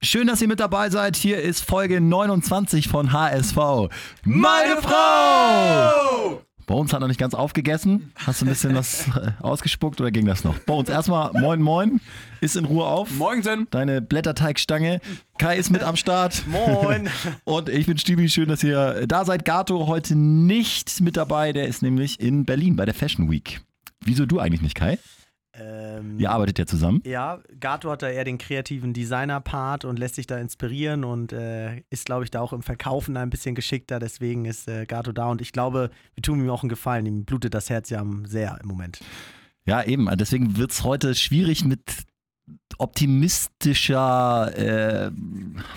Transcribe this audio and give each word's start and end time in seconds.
Schön, 0.00 0.28
dass 0.28 0.40
ihr 0.40 0.46
mit 0.46 0.60
dabei 0.60 0.90
seid. 0.90 1.16
Hier 1.16 1.42
ist 1.42 1.60
Folge 1.64 2.00
29 2.00 2.86
von 2.86 3.12
HSV. 3.12 3.56
Meine 4.22 4.76
Frau! 4.80 6.40
Bei 6.66 6.74
uns 6.74 6.92
hat 6.92 7.00
noch 7.00 7.08
nicht 7.08 7.18
ganz 7.18 7.34
aufgegessen. 7.34 8.12
Hast 8.14 8.40
du 8.40 8.46
ein 8.46 8.50
bisschen 8.50 8.76
was 8.76 9.08
äh, 9.08 9.32
ausgespuckt 9.40 10.00
oder 10.00 10.12
ging 10.12 10.24
das 10.24 10.44
noch? 10.44 10.56
Bei 10.60 10.74
uns 10.74 10.88
erstmal 10.88 11.32
Moin 11.32 11.60
Moin. 11.60 12.00
Ist 12.40 12.54
in 12.54 12.64
Ruhe 12.64 12.84
auf. 12.84 13.10
Moinsen. 13.16 13.66
Deine 13.72 14.00
Blätterteigstange. 14.00 15.00
Kai 15.36 15.56
ist 15.56 15.70
mit 15.70 15.82
am 15.82 15.96
Start. 15.96 16.44
Moin. 16.46 17.10
Und 17.44 17.68
ich 17.68 17.86
bin 17.86 17.98
Stibi. 17.98 18.28
Schön, 18.28 18.48
dass 18.48 18.62
ihr 18.62 19.04
da 19.08 19.24
seid. 19.24 19.44
Gato 19.44 19.88
heute 19.88 20.14
nicht 20.14 21.00
mit 21.00 21.16
dabei. 21.16 21.52
Der 21.52 21.66
ist 21.66 21.82
nämlich 21.82 22.20
in 22.20 22.44
Berlin 22.44 22.76
bei 22.76 22.84
der 22.84 22.94
Fashion 22.94 23.28
Week. 23.32 23.62
Wieso 24.04 24.26
du 24.26 24.38
eigentlich 24.38 24.62
nicht, 24.62 24.76
Kai? 24.76 24.98
Ähm, 25.60 26.18
Ihr 26.18 26.30
arbeitet 26.30 26.58
ja 26.58 26.66
zusammen. 26.66 27.02
Ja, 27.04 27.40
Gato 27.60 27.90
hat 27.90 28.02
da 28.02 28.08
eher 28.08 28.24
den 28.24 28.38
kreativen 28.38 28.92
Designer-Part 28.92 29.84
und 29.84 29.98
lässt 29.98 30.14
sich 30.16 30.26
da 30.26 30.38
inspirieren 30.38 31.04
und 31.04 31.32
äh, 31.32 31.82
ist, 31.90 32.06
glaube 32.06 32.24
ich, 32.24 32.30
da 32.30 32.40
auch 32.40 32.52
im 32.52 32.62
Verkaufen 32.62 33.16
ein 33.16 33.30
bisschen 33.30 33.54
geschickter. 33.54 33.98
Deswegen 33.98 34.44
ist 34.44 34.68
äh, 34.68 34.86
Gato 34.86 35.12
da 35.12 35.26
und 35.28 35.40
ich 35.40 35.52
glaube, 35.52 35.90
wir 36.14 36.22
tun 36.22 36.40
ihm 36.40 36.50
auch 36.50 36.62
einen 36.62 36.68
Gefallen. 36.70 37.06
Ihm 37.06 37.24
blutet 37.24 37.54
das 37.54 37.70
Herz 37.70 37.90
ja 37.90 38.04
sehr 38.24 38.58
im 38.62 38.68
Moment. 38.68 39.00
Ja, 39.64 39.82
eben. 39.82 40.08
Deswegen 40.16 40.56
wird 40.56 40.70
es 40.70 40.82
heute 40.82 41.14
schwierig 41.14 41.64
mit 41.64 41.80
optimistischer, 42.78 44.52
äh, 44.56 45.10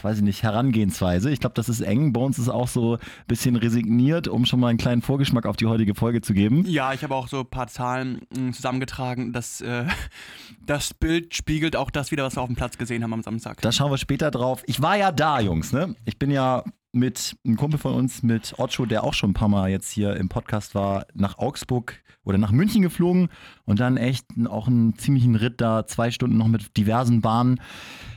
weiß 0.04 0.18
ich 0.18 0.24
nicht, 0.24 0.44
Herangehensweise. 0.44 1.32
Ich 1.32 1.40
glaube, 1.40 1.56
das 1.56 1.68
ist 1.68 1.82
eng. 1.82 2.16
Uns 2.16 2.38
ist 2.38 2.50
auch 2.50 2.68
so 2.68 2.96
ein 2.96 3.00
bisschen 3.28 3.56
resigniert, 3.56 4.28
um 4.28 4.46
schon 4.46 4.60
mal 4.60 4.68
einen 4.68 4.78
kleinen 4.78 5.02
Vorgeschmack 5.02 5.48
auf 5.48 5.58
die 5.58 5.66
heutige 5.66 5.96
Folge 5.96 6.22
zu 6.22 6.34
geben. 6.34 6.64
Ja, 6.68 6.94
ich 6.94 7.04
habe 7.04 7.16
auch 7.16 7.28
so 7.28 7.40
ein 7.40 7.48
paar 7.48 7.68
Zahlen 7.68 8.22
mh, 8.36 8.52
zusammengetragen. 8.54 9.34
Das, 9.34 9.62
äh, 9.62 9.86
das 10.66 10.94
Bild 10.94 11.34
spiegelt 11.34 11.76
auch 11.76 11.90
das 11.90 12.12
wieder, 12.12 12.24
was 12.24 12.36
wir 12.36 12.42
auf 12.42 12.50
dem 12.50 12.56
Platz 12.56 12.78
gesehen 12.78 13.04
haben 13.04 13.14
am 13.14 13.24
Samstag. 13.24 13.60
Da 13.62 13.72
schauen 13.72 13.92
wir 13.92 13.98
später 13.98 14.30
drauf. 14.30 14.64
Ich 14.68 14.82
war 14.82 14.96
ja 14.96 15.12
da, 15.12 15.40
Jungs, 15.40 15.74
ne? 15.74 15.96
Ich 16.06 16.20
bin 16.20 16.30
ja 16.30 16.64
mit 16.94 17.38
einem 17.46 17.58
Kumpel 17.58 17.80
von 17.80 17.94
uns, 17.94 18.24
mit 18.24 18.56
Ocho, 18.58 18.86
der 18.86 19.04
auch 19.04 19.14
schon 19.14 19.32
ein 19.32 19.36
paar 19.36 19.48
Mal 19.48 19.70
jetzt 19.70 19.92
hier 19.92 20.16
im 20.16 20.30
Podcast 20.30 20.76
war, 20.76 21.06
nach 21.14 21.38
Augsburg 21.38 22.02
oder 22.24 22.38
nach 22.38 22.52
München 22.52 22.82
geflogen 22.82 23.30
und 23.66 23.80
dann 23.80 23.98
echt 23.98 24.26
auch 24.48 24.68
einen 24.68 24.98
ziemlichen 24.98 25.36
Ritt 25.36 25.62
da, 25.62 25.86
zwei 25.88 26.12
Stunden 26.12 26.38
noch 26.38 26.48
mit 26.48 26.78
diversen 26.78 27.22
Bahnen 27.22 27.60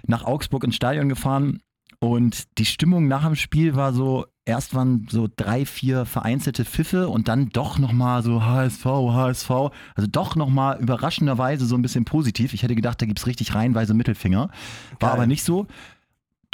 nach 0.07 0.25
Augsburg 0.25 0.65
ins 0.65 0.77
Stadion 0.77 1.09
gefahren. 1.09 1.61
Und 2.01 2.59
die 2.59 2.67
Stimmung 2.67 3.09
nach 3.09 3.25
dem 3.25 3.35
Spiel 3.35 3.77
war 3.77 3.95
so, 3.95 4.27
erst 4.45 4.75
waren 4.75 5.07
so 5.09 5.27
drei, 5.35 5.65
vier 5.65 6.05
vereinzelte 6.05 6.67
Pfiffe 6.67 7.09
und 7.09 7.29
dann 7.29 7.49
doch 7.49 7.79
nochmal 7.79 8.23
so 8.23 8.45
HSV, 8.45 8.85
HSV. 8.85 9.51
Also 9.95 10.09
doch 10.11 10.37
nochmal 10.37 10.79
überraschenderweise 10.83 11.65
so 11.65 11.77
ein 11.77 11.83
bisschen 11.83 12.05
positiv. 12.05 12.53
Ich 12.53 12.63
hätte 12.63 12.75
gedacht, 12.75 13.01
da 13.01 13.07
gibt 13.07 13.21
es 13.21 13.27
richtig 13.27 13.55
reihenweise 13.55 13.95
Mittelfinger. 13.95 14.49
War 14.49 14.99
Geil. 14.99 15.11
aber 15.11 15.27
nicht 15.27 15.45
so 15.45 15.67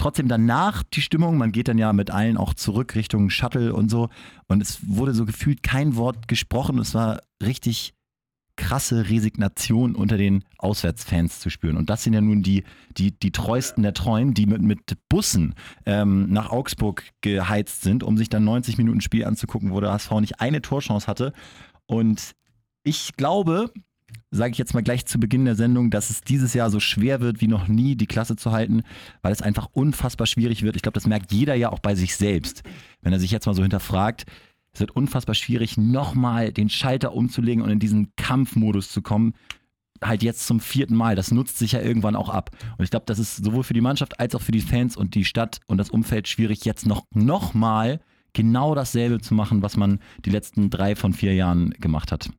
trotzdem 0.00 0.28
danach 0.28 0.82
die 0.82 1.02
Stimmung, 1.02 1.36
man 1.36 1.52
geht 1.52 1.68
dann 1.68 1.78
ja 1.78 1.92
mit 1.92 2.10
allen 2.10 2.36
auch 2.36 2.54
zurück 2.54 2.94
Richtung 2.94 3.30
Shuttle 3.30 3.72
und 3.74 3.90
so 3.90 4.08
und 4.48 4.62
es 4.62 4.78
wurde 4.86 5.14
so 5.14 5.26
gefühlt 5.26 5.62
kein 5.62 5.96
Wort 5.96 6.26
gesprochen, 6.26 6.78
es 6.78 6.94
war 6.94 7.20
richtig 7.42 7.94
krasse 8.56 9.08
Resignation 9.08 9.94
unter 9.94 10.18
den 10.18 10.44
Auswärtsfans 10.58 11.40
zu 11.40 11.48
spüren. 11.48 11.78
Und 11.78 11.88
das 11.88 12.04
sind 12.04 12.12
ja 12.12 12.20
nun 12.20 12.42
die, 12.42 12.64
die, 12.90 13.18
die 13.18 13.30
treuesten 13.30 13.82
der 13.82 13.94
Treuen, 13.94 14.34
die 14.34 14.44
mit, 14.44 14.60
mit 14.60 14.98
Bussen 15.08 15.54
ähm, 15.86 16.30
nach 16.30 16.50
Augsburg 16.50 17.04
geheizt 17.22 17.80
sind, 17.80 18.02
um 18.02 18.18
sich 18.18 18.28
dann 18.28 18.44
90 18.44 18.76
Minuten 18.76 19.00
Spiel 19.00 19.24
anzugucken, 19.24 19.72
wo 19.72 19.80
der 19.80 19.92
HSV 19.92 20.10
nicht 20.20 20.40
eine 20.40 20.60
Torchance 20.60 21.06
hatte. 21.06 21.32
Und 21.86 22.32
ich 22.82 23.16
glaube, 23.16 23.72
sage 24.30 24.52
ich 24.52 24.58
jetzt 24.58 24.74
mal 24.74 24.82
gleich 24.82 25.06
zu 25.06 25.18
Beginn 25.18 25.44
der 25.44 25.56
Sendung, 25.56 25.90
dass 25.90 26.10
es 26.10 26.22
dieses 26.22 26.54
Jahr 26.54 26.70
so 26.70 26.78
schwer 26.78 27.20
wird 27.20 27.40
wie 27.40 27.48
noch 27.48 27.66
nie, 27.66 27.96
die 27.96 28.06
Klasse 28.06 28.36
zu 28.36 28.52
halten, 28.52 28.82
weil 29.22 29.32
es 29.32 29.42
einfach 29.42 29.68
unfassbar 29.72 30.26
schwierig 30.26 30.62
wird. 30.62 30.76
Ich 30.76 30.82
glaube, 30.82 30.94
das 30.94 31.06
merkt 31.06 31.32
jeder 31.32 31.54
ja 31.54 31.70
auch 31.70 31.80
bei 31.80 31.94
sich 31.94 32.16
selbst, 32.16 32.62
wenn 33.02 33.12
er 33.12 33.18
sich 33.18 33.32
jetzt 33.32 33.46
mal 33.46 33.54
so 33.54 33.62
hinterfragt. 33.62 34.26
Es 34.72 34.78
wird 34.78 34.92
unfassbar 34.92 35.34
schwierig, 35.34 35.76
nochmal 35.76 36.52
den 36.52 36.68
Schalter 36.68 37.12
umzulegen 37.12 37.62
und 37.62 37.70
in 37.70 37.80
diesen 37.80 38.12
Kampfmodus 38.14 38.90
zu 38.90 39.02
kommen. 39.02 39.34
Halt 40.02 40.22
jetzt 40.22 40.46
zum 40.46 40.60
vierten 40.60 40.94
Mal. 40.94 41.16
Das 41.16 41.32
nutzt 41.32 41.58
sich 41.58 41.72
ja 41.72 41.80
irgendwann 41.80 42.14
auch 42.14 42.28
ab. 42.28 42.50
Und 42.78 42.84
ich 42.84 42.90
glaube, 42.90 43.06
das 43.06 43.18
ist 43.18 43.44
sowohl 43.44 43.64
für 43.64 43.74
die 43.74 43.80
Mannschaft 43.80 44.20
als 44.20 44.34
auch 44.36 44.40
für 44.40 44.52
die 44.52 44.60
Fans 44.60 44.96
und 44.96 45.16
die 45.16 45.24
Stadt 45.24 45.58
und 45.66 45.78
das 45.78 45.90
Umfeld 45.90 46.28
schwierig, 46.28 46.64
jetzt 46.64 46.86
noch, 46.86 47.04
noch 47.12 47.52
mal 47.52 48.00
genau 48.32 48.76
dasselbe 48.76 49.20
zu 49.20 49.34
machen, 49.34 49.60
was 49.60 49.76
man 49.76 49.98
die 50.24 50.30
letzten 50.30 50.70
drei 50.70 50.94
von 50.94 51.12
vier 51.12 51.34
Jahren 51.34 51.70
gemacht 51.70 52.12
hat 52.12 52.30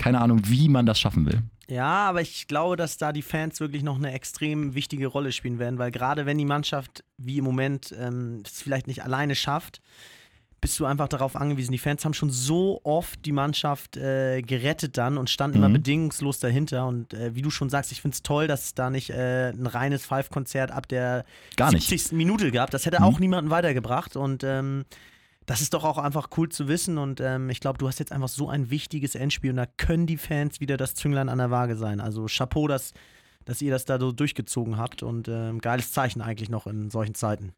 keine 0.00 0.20
Ahnung, 0.20 0.40
wie 0.46 0.68
man 0.68 0.86
das 0.86 0.98
schaffen 0.98 1.26
will. 1.26 1.42
Ja, 1.68 2.08
aber 2.08 2.20
ich 2.20 2.48
glaube, 2.48 2.74
dass 2.76 2.96
da 2.96 3.12
die 3.12 3.22
Fans 3.22 3.60
wirklich 3.60 3.84
noch 3.84 3.96
eine 3.96 4.12
extrem 4.12 4.74
wichtige 4.74 5.06
Rolle 5.06 5.30
spielen 5.30 5.60
werden, 5.60 5.78
weil 5.78 5.92
gerade 5.92 6.26
wenn 6.26 6.36
die 6.38 6.44
Mannschaft 6.44 7.04
wie 7.16 7.38
im 7.38 7.44
Moment 7.44 7.94
ähm, 7.96 8.42
es 8.44 8.60
vielleicht 8.60 8.88
nicht 8.88 9.04
alleine 9.04 9.36
schafft, 9.36 9.80
bist 10.60 10.78
du 10.78 10.84
einfach 10.84 11.08
darauf 11.08 11.36
angewiesen. 11.36 11.72
Die 11.72 11.78
Fans 11.78 12.04
haben 12.04 12.12
schon 12.12 12.28
so 12.30 12.80
oft 12.84 13.24
die 13.24 13.32
Mannschaft 13.32 13.96
äh, 13.96 14.42
gerettet 14.42 14.98
dann 14.98 15.16
und 15.16 15.30
standen 15.30 15.58
Mhm. 15.58 15.64
immer 15.64 15.72
bedingungslos 15.72 16.38
dahinter. 16.40 16.86
Und 16.86 17.14
äh, 17.14 17.34
wie 17.34 17.40
du 17.42 17.50
schon 17.50 17.70
sagst, 17.70 17.92
ich 17.92 18.02
finde 18.02 18.16
es 18.16 18.22
toll, 18.22 18.46
dass 18.46 18.64
es 18.64 18.74
da 18.74 18.90
nicht 18.90 19.08
äh, 19.10 19.50
ein 19.50 19.66
reines 19.66 20.04
Five-Konzert 20.04 20.70
ab 20.72 20.86
der 20.88 21.24
Gar 21.56 21.72
nicht. 21.72 21.88
70. 21.88 22.12
Minute 22.16 22.50
gab. 22.50 22.70
Das 22.72 22.84
hätte 22.84 22.98
Mhm. 22.98 23.04
auch 23.04 23.20
niemanden 23.20 23.50
weitergebracht. 23.50 24.16
Und 24.16 24.44
ähm, 24.44 24.84
das 25.50 25.62
ist 25.62 25.74
doch 25.74 25.82
auch 25.82 25.98
einfach 25.98 26.28
cool 26.36 26.48
zu 26.48 26.68
wissen. 26.68 26.96
Und 26.96 27.20
ähm, 27.20 27.50
ich 27.50 27.58
glaube, 27.58 27.76
du 27.76 27.88
hast 27.88 27.98
jetzt 27.98 28.12
einfach 28.12 28.28
so 28.28 28.48
ein 28.48 28.70
wichtiges 28.70 29.16
Endspiel 29.16 29.50
und 29.50 29.56
da 29.56 29.66
können 29.66 30.06
die 30.06 30.16
Fans 30.16 30.60
wieder 30.60 30.76
das 30.76 30.94
Zünglein 30.94 31.28
an 31.28 31.38
der 31.38 31.50
Waage 31.50 31.74
sein. 31.74 32.00
Also 32.00 32.26
Chapeau, 32.26 32.68
dass, 32.68 32.92
dass 33.46 33.60
ihr 33.60 33.72
das 33.72 33.84
da 33.84 33.98
so 33.98 34.12
durchgezogen 34.12 34.76
habt 34.76 35.02
und 35.02 35.26
ähm, 35.26 35.60
geiles 35.60 35.90
Zeichen 35.90 36.20
eigentlich 36.20 36.50
noch 36.50 36.68
in 36.68 36.88
solchen 36.88 37.16
Zeiten. 37.16 37.52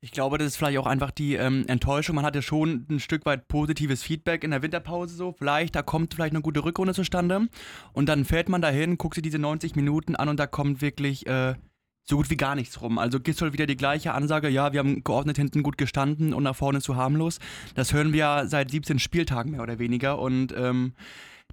Ich 0.00 0.10
glaube, 0.10 0.38
das 0.38 0.46
ist 0.46 0.56
vielleicht 0.56 0.78
auch 0.78 0.86
einfach 0.86 1.10
die 1.10 1.34
ähm, 1.34 1.66
Enttäuschung. 1.66 2.16
Man 2.16 2.24
hatte 2.24 2.40
schon 2.40 2.86
ein 2.88 2.98
Stück 2.98 3.26
weit 3.26 3.46
positives 3.46 4.02
Feedback 4.02 4.42
in 4.42 4.50
der 4.50 4.62
Winterpause 4.62 5.14
so. 5.14 5.34
Vielleicht, 5.36 5.74
da 5.76 5.82
kommt 5.82 6.14
vielleicht 6.14 6.32
eine 6.32 6.40
gute 6.40 6.64
Rückrunde 6.64 6.94
zustande. 6.94 7.48
Und 7.92 8.08
dann 8.08 8.24
fährt 8.24 8.48
man 8.48 8.62
dahin, 8.62 8.96
guckt 8.96 9.16
sich 9.16 9.22
diese 9.22 9.38
90 9.38 9.76
Minuten 9.76 10.16
an 10.16 10.30
und 10.30 10.40
da 10.40 10.46
kommt 10.46 10.80
wirklich 10.80 11.26
äh, 11.26 11.56
so 12.04 12.16
gut 12.16 12.30
wie 12.30 12.36
gar 12.36 12.54
nichts 12.54 12.80
rum. 12.80 12.98
Also 12.98 13.18
Gisdol 13.18 13.52
wieder 13.52 13.66
die 13.66 13.76
gleiche 13.76 14.12
Ansage, 14.12 14.48
ja, 14.48 14.72
wir 14.72 14.80
haben 14.80 15.02
geordnet 15.02 15.36
hinten 15.36 15.62
gut 15.62 15.78
gestanden 15.78 16.34
und 16.34 16.42
nach 16.42 16.56
vorne 16.56 16.80
zu 16.80 16.96
harmlos. 16.96 17.38
Das 17.74 17.92
hören 17.92 18.12
wir 18.12 18.18
ja 18.18 18.46
seit 18.46 18.70
17 18.70 18.98
Spieltagen 18.98 19.52
mehr 19.52 19.62
oder 19.62 19.78
weniger. 19.78 20.18
Und 20.18 20.54
ähm, 20.56 20.92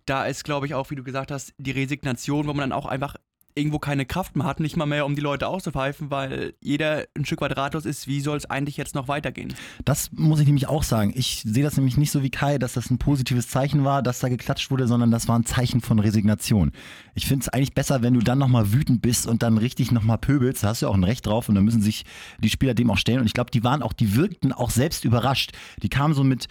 da 0.05 0.25
ist, 0.25 0.43
glaube 0.43 0.65
ich, 0.65 0.73
auch, 0.73 0.89
wie 0.91 0.95
du 0.95 1.03
gesagt 1.03 1.31
hast, 1.31 1.53
die 1.57 1.71
Resignation, 1.71 2.47
wo 2.47 2.53
man 2.53 2.69
dann 2.69 2.77
auch 2.77 2.85
einfach 2.85 3.15
irgendwo 3.55 3.79
keine 3.79 4.05
Kraft 4.05 4.35
mehr 4.35 4.45
hat, 4.45 4.59
nicht 4.59 4.77
mal 4.77 4.85
mehr, 4.85 5.05
um 5.05 5.15
die 5.15 5.21
Leute 5.21 5.47
auszupfeifen, 5.47 6.11
weil 6.11 6.53
jeder 6.61 7.05
ein 7.15 7.25
Stück 7.25 7.41
weit 7.41 7.57
ratlos 7.57 7.85
ist, 7.85 8.07
wie 8.07 8.21
soll 8.21 8.37
es 8.37 8.45
eigentlich 8.49 8.77
jetzt 8.77 8.95
noch 8.95 9.07
weitergehen? 9.07 9.53
Das 9.85 10.11
muss 10.13 10.39
ich 10.39 10.45
nämlich 10.45 10.67
auch 10.67 10.83
sagen. 10.83 11.13
Ich 11.15 11.43
sehe 11.45 11.63
das 11.63 11.77
nämlich 11.77 11.97
nicht 11.97 12.11
so 12.11 12.23
wie 12.23 12.29
Kai, 12.29 12.57
dass 12.57 12.73
das 12.73 12.89
ein 12.89 12.97
positives 12.97 13.47
Zeichen 13.47 13.83
war, 13.83 14.01
dass 14.01 14.19
da 14.19 14.29
geklatscht 14.29 14.71
wurde, 14.71 14.87
sondern 14.87 15.11
das 15.11 15.27
war 15.27 15.37
ein 15.37 15.45
Zeichen 15.45 15.81
von 15.81 15.99
Resignation. 15.99 16.71
Ich 17.15 17.27
finde 17.27 17.43
es 17.43 17.49
eigentlich 17.49 17.73
besser, 17.73 18.01
wenn 18.01 18.13
du 18.13 18.21
dann 18.21 18.39
nochmal 18.39 18.73
wütend 18.73 19.01
bist 19.01 19.27
und 19.27 19.43
dann 19.43 19.57
richtig 19.57 19.91
nochmal 19.91 20.17
pöbelst. 20.17 20.63
Da 20.63 20.69
hast 20.69 20.81
du 20.81 20.85
ja 20.85 20.89
auch 20.89 20.95
ein 20.95 21.03
Recht 21.03 21.25
drauf 21.25 21.49
und 21.49 21.55
dann 21.55 21.63
müssen 21.63 21.81
sich 21.81 22.05
die 22.39 22.49
Spieler 22.49 22.73
dem 22.73 22.89
auch 22.89 22.97
stellen. 22.97 23.19
Und 23.19 23.25
ich 23.25 23.33
glaube, 23.33 23.51
die 23.51 23.63
waren 23.63 23.81
auch, 23.81 23.93
die 23.93 24.15
wirkten 24.15 24.53
auch 24.53 24.69
selbst 24.69 25.05
überrascht. 25.05 25.51
Die 25.81 25.89
kamen 25.89 26.13
so 26.13 26.23
mit, 26.23 26.47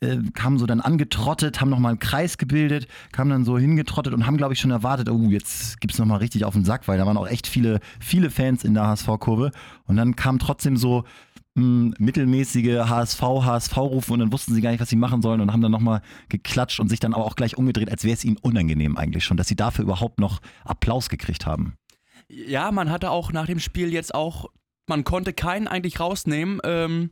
äh, 0.00 0.18
kamen 0.34 0.58
so 0.58 0.66
dann 0.66 0.80
angetrottet, 0.80 1.60
haben 1.60 1.70
nochmal 1.70 1.90
einen 1.90 1.98
Kreis 1.98 2.38
gebildet, 2.38 2.88
kamen 3.12 3.30
dann 3.30 3.44
so 3.44 3.58
hingetrottet 3.58 4.14
und 4.14 4.26
haben, 4.26 4.36
glaube 4.36 4.54
ich, 4.54 4.60
schon 4.60 4.70
erwartet, 4.70 5.08
oh, 5.10 5.28
jetzt 5.28 5.80
gibt's 5.80 5.98
noch 5.98 6.06
nochmal 6.06 6.20
richtig 6.20 6.44
auf 6.44 6.54
den 6.54 6.64
Sack, 6.64 6.88
weil 6.88 6.98
da 6.98 7.06
waren 7.06 7.16
auch 7.16 7.28
echt 7.28 7.46
viele, 7.46 7.80
viele 8.00 8.30
Fans 8.30 8.64
in 8.64 8.74
der 8.74 8.86
HSV-Kurve. 8.86 9.52
Und 9.86 9.96
dann 9.96 10.16
kam 10.16 10.38
trotzdem 10.38 10.76
so 10.76 11.04
mh, 11.54 11.94
mittelmäßige 11.98 12.88
HSV, 12.88 13.20
HSV-Rufe 13.20 14.12
und 14.12 14.18
dann 14.20 14.32
wussten 14.32 14.54
sie 14.54 14.60
gar 14.60 14.70
nicht, 14.70 14.80
was 14.80 14.88
sie 14.88 14.96
machen 14.96 15.22
sollen 15.22 15.40
und 15.40 15.52
haben 15.52 15.60
dann 15.60 15.72
nochmal 15.72 16.02
geklatscht 16.28 16.80
und 16.80 16.88
sich 16.88 17.00
dann 17.00 17.14
aber 17.14 17.24
auch 17.24 17.36
gleich 17.36 17.56
umgedreht, 17.56 17.90
als 17.90 18.04
wäre 18.04 18.14
es 18.14 18.24
ihnen 18.24 18.38
unangenehm 18.38 18.96
eigentlich 18.96 19.24
schon, 19.24 19.36
dass 19.36 19.48
sie 19.48 19.56
dafür 19.56 19.84
überhaupt 19.84 20.18
noch 20.18 20.40
Applaus 20.64 21.08
gekriegt 21.08 21.46
haben. 21.46 21.74
Ja, 22.28 22.70
man 22.70 22.90
hatte 22.90 23.10
auch 23.10 23.32
nach 23.32 23.46
dem 23.46 23.58
Spiel 23.58 23.92
jetzt 23.92 24.14
auch, 24.14 24.46
man 24.88 25.04
konnte 25.04 25.32
keinen 25.32 25.68
eigentlich 25.68 26.00
rausnehmen, 26.00 26.60
ähm, 26.64 27.10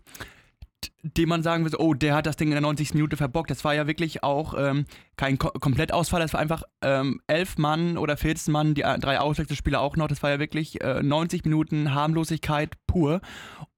dem 1.03 1.29
man 1.29 1.43
sagen 1.43 1.65
würde, 1.65 1.81
oh, 1.81 1.95
der 1.95 2.15
hat 2.15 2.27
das 2.27 2.37
Ding 2.37 2.49
in 2.49 2.53
der 2.53 2.61
90. 2.61 2.95
Minute 2.95 3.17
verbockt. 3.17 3.51
Das 3.51 3.65
war 3.65 3.75
ja 3.75 3.87
wirklich 3.87 4.23
auch 4.23 4.55
ähm, 4.57 4.85
kein 5.17 5.39
Ko 5.39 5.51
Komplettausfall, 5.51 6.21
das 6.21 6.33
war 6.33 6.41
einfach 6.41 6.63
ähm, 6.83 7.21
elf 7.27 7.59
Mann 7.59 7.97
oder 7.99 8.17
14 8.17 8.53
Mann, 8.53 8.75
die 8.75 8.83
äh, 8.83 8.99
drei 8.99 9.21
Auswechselspieler 9.21 9.81
auch 9.81 9.97
noch. 9.97 10.09
Das 10.09 10.23
war 10.23 10.31
ja 10.31 10.39
wirklich 10.39 10.81
äh, 10.81 11.03
90 11.03 11.45
Minuten 11.45 11.95
Harmlosigkeit 11.95 12.75
pur. 12.87 13.21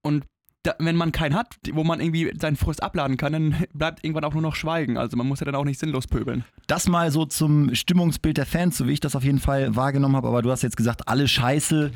Und 0.03 0.25
da, 0.63 0.75
wenn 0.79 0.97
man 0.97 1.13
keinen 1.13 1.35
hat, 1.35 1.57
wo 1.73 1.85
man 1.85 2.01
irgendwie 2.01 2.33
seinen 2.39 2.57
Frust 2.57 2.83
abladen 2.83 3.17
kann, 3.17 3.33
dann 3.33 3.65
bleibt 3.73 4.05
irgendwann 4.05 4.25
auch 4.25 4.35
nur 4.35 4.43
noch 4.43 4.55
Schweigen. 4.55 4.99
Also 4.99 5.17
man 5.17 5.27
muss 5.27 5.41
ja 5.41 5.47
dann 5.47 5.55
auch 5.55 5.65
nicht 5.65 5.81
sinnlos 5.81 6.07
pöbeln. 6.07 6.45
Das 6.67 6.89
mal 6.89 7.11
so 7.11 7.25
zum 7.25 7.75
Stimmungsbild 7.75 8.37
der 8.37 8.47
Fans, 8.47 8.77
so 8.77 8.87
wie 8.87 8.93
ich 8.93 9.01
das 9.01 9.17
auf 9.17 9.25
jeden 9.25 9.41
Fall 9.41 9.75
wahrgenommen 9.77 10.17
habe. 10.17 10.29
Aber 10.29 10.43
du 10.43 10.51
hast 10.51 10.63
jetzt 10.63 10.77
gesagt, 10.77 11.09
alle 11.09 11.29
scheiße. 11.29 11.93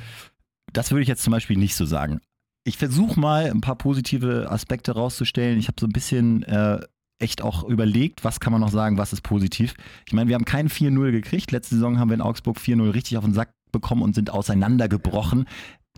Das 0.73 0.91
würde 0.91 1.03
ich 1.03 1.09
jetzt 1.09 1.23
zum 1.23 1.33
Beispiel 1.33 1.57
nicht 1.57 1.77
so 1.77 1.85
sagen. 1.85 2.21
Ich 2.65 2.79
versuche 2.79 3.21
mal 3.21 3.51
ein 3.51 3.61
paar 3.61 3.77
positive 3.77 4.51
Aspekte 4.51 4.93
rauszustellen. 4.93 5.59
Ich 5.59 5.69
habe 5.69 5.79
so 5.79 5.87
ein 5.87 5.93
bisschen 5.93 6.43
äh, 6.45 6.81
echt 7.19 7.43
auch 7.43 7.65
überlegt, 7.65 8.25
was 8.25 8.41
kann 8.41 8.53
man 8.53 8.61
noch 8.61 8.71
sagen, 8.71 8.99
was 8.99 9.13
ist 9.13 9.23
positiv. 9.23 9.75
Ich 10.07 10.13
meine, 10.13 10.29
wir 10.29 10.35
haben 10.35 10.47
kein 10.47 10.69
4-0 10.69 11.11
gekriegt. 11.13 11.53
Letzte 11.53 11.75
Saison 11.77 11.99
haben 11.99 12.09
wir 12.09 12.15
in 12.15 12.21
Augsburg 12.23 12.59
4-0 12.59 12.95
richtig 12.95 13.19
auf 13.19 13.25
den 13.25 13.35
Sack 13.35 13.53
bekommen 13.71 14.03
und 14.03 14.15
sind 14.15 14.31
auseinandergebrochen. 14.31 15.47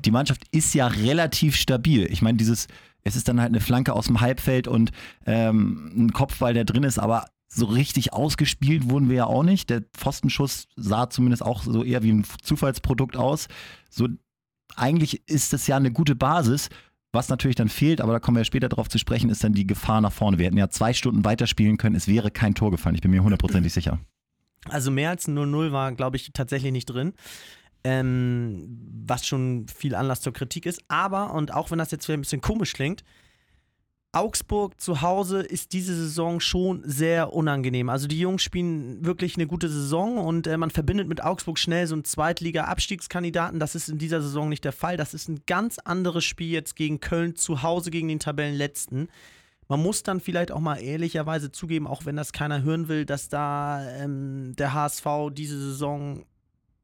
die 0.04 0.10
Mannschaft 0.10 0.42
ist 0.50 0.74
ja 0.74 0.88
relativ 0.88 1.56
stabil. 1.56 2.06
Ich 2.10 2.20
meine, 2.20 2.36
dieses, 2.36 2.66
es 3.02 3.16
ist 3.16 3.28
dann 3.28 3.40
halt 3.40 3.50
eine 3.50 3.60
Flanke 3.60 3.92
aus 3.92 4.06
dem 4.06 4.20
Halbfeld 4.20 4.68
und 4.68 4.90
ähm, 5.24 5.92
ein 5.96 6.12
Kopfball, 6.12 6.52
der 6.52 6.64
drin 6.64 6.82
ist, 6.82 6.98
aber 6.98 7.26
so 7.48 7.66
richtig 7.66 8.12
ausgespielt 8.12 8.90
wurden 8.90 9.08
wir 9.08 9.16
ja 9.16 9.26
auch 9.26 9.42
nicht. 9.42 9.70
Der 9.70 9.82
Pfostenschuss 9.96 10.66
sah 10.76 11.08
zumindest 11.08 11.42
auch 11.42 11.62
so 11.62 11.84
eher 11.84 12.02
wie 12.02 12.12
ein 12.12 12.24
Zufallsprodukt 12.42 13.16
aus. 13.16 13.48
So, 13.88 14.08
eigentlich 14.76 15.28
ist 15.28 15.52
das 15.52 15.66
ja 15.66 15.76
eine 15.76 15.92
gute 15.92 16.14
Basis. 16.14 16.68
Was 17.12 17.28
natürlich 17.28 17.56
dann 17.56 17.70
fehlt, 17.70 18.00
aber 18.02 18.12
da 18.12 18.20
kommen 18.20 18.36
wir 18.36 18.40
ja 18.40 18.44
später 18.44 18.68
darauf 18.68 18.88
zu 18.88 18.98
sprechen, 18.98 19.30
ist 19.30 19.42
dann 19.42 19.54
die 19.54 19.66
Gefahr 19.66 20.02
nach 20.02 20.12
vorne. 20.12 20.38
Wir 20.38 20.46
hätten 20.46 20.58
ja 20.58 20.68
zwei 20.68 20.92
Stunden 20.92 21.24
weiterspielen 21.24 21.78
können, 21.78 21.96
es 21.96 22.08
wäre 22.08 22.30
kein 22.30 22.54
Tor 22.54 22.70
gefallen. 22.70 22.94
Ich 22.94 23.00
bin 23.00 23.10
mir 23.10 23.22
hundertprozentig 23.22 23.72
sicher. 23.72 23.98
Also 24.68 24.90
mehr 24.90 25.10
als 25.10 25.26
0-0 25.26 25.72
war, 25.72 25.92
glaube 25.92 26.16
ich, 26.16 26.32
tatsächlich 26.32 26.72
nicht 26.72 26.86
drin. 26.86 27.14
Ähm, 27.84 28.66
was 29.06 29.26
schon 29.26 29.66
viel 29.68 29.94
Anlass 29.94 30.20
zur 30.20 30.32
Kritik 30.32 30.66
ist. 30.66 30.82
Aber, 30.88 31.32
und 31.32 31.54
auch 31.54 31.70
wenn 31.70 31.78
das 31.78 31.90
jetzt 31.90 32.08
wieder 32.08 32.18
ein 32.18 32.22
bisschen 32.22 32.40
komisch 32.40 32.72
klingt, 32.72 33.04
Augsburg 34.16 34.80
zu 34.80 35.02
Hause 35.02 35.40
ist 35.40 35.74
diese 35.74 35.94
Saison 35.94 36.40
schon 36.40 36.82
sehr 36.86 37.34
unangenehm. 37.34 37.90
Also 37.90 38.08
die 38.08 38.18
Jungs 38.18 38.42
spielen 38.42 39.04
wirklich 39.04 39.36
eine 39.36 39.46
gute 39.46 39.68
Saison 39.68 40.16
und 40.16 40.46
äh, 40.46 40.56
man 40.56 40.70
verbindet 40.70 41.06
mit 41.06 41.22
Augsburg 41.22 41.58
schnell 41.58 41.86
so 41.86 41.94
einen 41.94 42.04
Zweitliga-Abstiegskandidaten. 42.04 43.60
Das 43.60 43.74
ist 43.74 43.90
in 43.90 43.98
dieser 43.98 44.22
Saison 44.22 44.48
nicht 44.48 44.64
der 44.64 44.72
Fall. 44.72 44.96
Das 44.96 45.12
ist 45.12 45.28
ein 45.28 45.42
ganz 45.46 45.78
anderes 45.78 46.24
Spiel 46.24 46.50
jetzt 46.50 46.76
gegen 46.76 46.98
Köln 46.98 47.36
zu 47.36 47.62
Hause 47.62 47.90
gegen 47.90 48.08
den 48.08 48.18
Tabellenletzten. 48.18 49.08
Man 49.68 49.82
muss 49.82 50.02
dann 50.02 50.20
vielleicht 50.20 50.50
auch 50.50 50.60
mal 50.60 50.76
ehrlicherweise 50.76 51.52
zugeben, 51.52 51.86
auch 51.86 52.06
wenn 52.06 52.16
das 52.16 52.32
keiner 52.32 52.62
hören 52.62 52.88
will, 52.88 53.04
dass 53.04 53.28
da 53.28 53.86
ähm, 53.98 54.54
der 54.56 54.72
HSV 54.72 55.06
diese 55.32 55.58
Saison, 55.58 56.24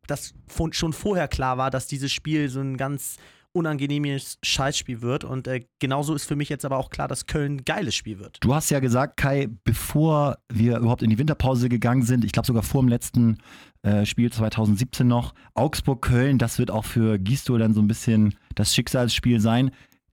das 0.06 0.34
schon 0.72 0.92
vorher 0.92 1.28
klar 1.28 1.56
war, 1.56 1.70
dass 1.70 1.86
dieses 1.86 2.12
Spiel 2.12 2.50
so 2.50 2.60
ein 2.60 2.76
ganz 2.76 3.16
unangenehmes 3.52 4.38
Scheißspiel 4.42 5.02
wird. 5.02 5.24
Und 5.24 5.46
äh, 5.46 5.66
genauso 5.78 6.14
ist 6.14 6.26
für 6.26 6.36
mich 6.36 6.48
jetzt 6.48 6.64
aber 6.64 6.78
auch 6.78 6.90
klar, 6.90 7.08
dass 7.08 7.26
Köln 7.26 7.56
ein 7.56 7.64
geiles 7.64 7.94
Spiel 7.94 8.18
wird. 8.18 8.38
Du 8.40 8.54
hast 8.54 8.70
ja 8.70 8.80
gesagt, 8.80 9.16
Kai, 9.16 9.48
bevor 9.64 10.38
wir 10.52 10.78
überhaupt 10.78 11.02
in 11.02 11.10
die 11.10 11.18
Winterpause 11.18 11.68
gegangen 11.68 12.02
sind, 12.02 12.24
ich 12.24 12.32
glaube 12.32 12.46
sogar 12.46 12.62
vor 12.62 12.82
dem 12.82 12.88
letzten 12.88 13.38
äh, 13.82 14.06
Spiel 14.06 14.32
2017 14.32 15.06
noch, 15.06 15.34
Augsburg-Köln, 15.54 16.38
das 16.38 16.58
wird 16.58 16.70
auch 16.70 16.84
für 16.84 17.18
Gistol 17.18 17.58
dann 17.58 17.74
so 17.74 17.80
ein 17.80 17.88
bisschen 17.88 18.34
das 18.54 18.74
Schicksalsspiel 18.74 19.40
sein. 19.40 19.70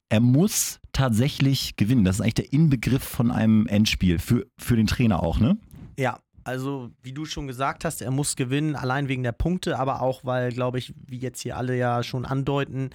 Er 0.10 0.20
muss 0.20 0.80
tatsächlich 0.92 1.76
gewinnen. 1.76 2.04
Das 2.04 2.16
ist 2.16 2.22
eigentlich 2.22 2.34
der 2.34 2.54
Inbegriff 2.54 3.04
von 3.04 3.32
einem 3.32 3.68
Endspiel, 3.68 4.20
für, 4.20 4.48
für 4.58 4.76
den 4.76 4.88
Trainer 4.88 5.22
auch, 5.22 5.40
ne? 5.40 5.58
Ja, 5.98 6.20
also, 6.44 6.90
wie 7.04 7.14
du 7.14 7.26
schon 7.26 7.46
gesagt 7.46 7.86
hast, 7.86 8.02
er 8.02 8.10
muss 8.10 8.36
gewinnen, 8.36 8.76
allein 8.76 9.08
wegen 9.08 9.22
der 9.22 9.34
Punkte, 9.34 9.78
aber 9.78 10.02
auch, 10.02 10.26
weil, 10.26 10.52
glaube 10.52 10.80
ich, 10.80 10.96
wie 11.06 11.20
jetzt 11.20 11.42
hier 11.42 11.58
alle 11.58 11.78
ja 11.78 12.02
schon 12.02 12.26
andeuten, 12.26 12.90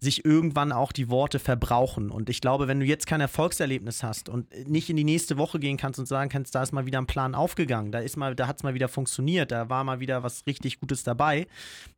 sich 0.00 0.24
irgendwann 0.24 0.72
auch 0.72 0.92
die 0.92 1.08
Worte 1.08 1.38
verbrauchen. 1.38 2.10
Und 2.10 2.28
ich 2.28 2.40
glaube, 2.40 2.68
wenn 2.68 2.80
du 2.80 2.86
jetzt 2.86 3.06
kein 3.06 3.20
Erfolgserlebnis 3.20 4.02
hast 4.02 4.28
und 4.28 4.46
nicht 4.68 4.90
in 4.90 4.96
die 4.96 5.04
nächste 5.04 5.38
Woche 5.38 5.58
gehen 5.58 5.76
kannst 5.76 5.98
und 5.98 6.06
sagen 6.06 6.30
kannst, 6.30 6.54
da 6.54 6.62
ist 6.62 6.72
mal 6.72 6.86
wieder 6.86 6.98
ein 6.98 7.06
Plan 7.06 7.34
aufgegangen, 7.34 7.92
da 7.92 8.00
da 8.00 8.46
hat 8.46 8.56
es 8.56 8.62
mal 8.62 8.74
wieder 8.74 8.88
funktioniert, 8.88 9.50
da 9.50 9.68
war 9.68 9.84
mal 9.84 10.00
wieder 10.00 10.22
was 10.22 10.46
richtig 10.46 10.80
Gutes 10.80 11.04
dabei, 11.04 11.46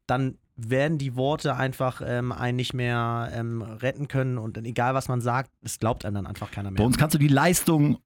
dann 0.07 0.39
werden 0.57 0.99
die 0.99 1.17
Worte 1.17 1.57
einfach 1.57 2.01
ähm, 2.05 2.33
einen 2.33 2.57
nicht 2.57 2.73
mehr 2.73 3.31
ähm, 3.35 3.61
retten 3.63 4.09
können 4.09 4.39
und 4.39 4.57
egal 4.59 4.95
was 4.95 5.09
man 5.09 5.21
sagt, 5.21 5.51
es 5.63 5.79
glaubt 5.79 6.05
einem 6.05 6.15
dann 6.15 6.27
einfach 6.27 6.51
keiner 6.51 6.71
mehr. 6.71 6.79
Bei 6.79 6.85
uns 6.85 6.97
kannst 6.97 7.15
du 7.15 7.19
die 7.19 7.29
Leistung, 7.29 7.99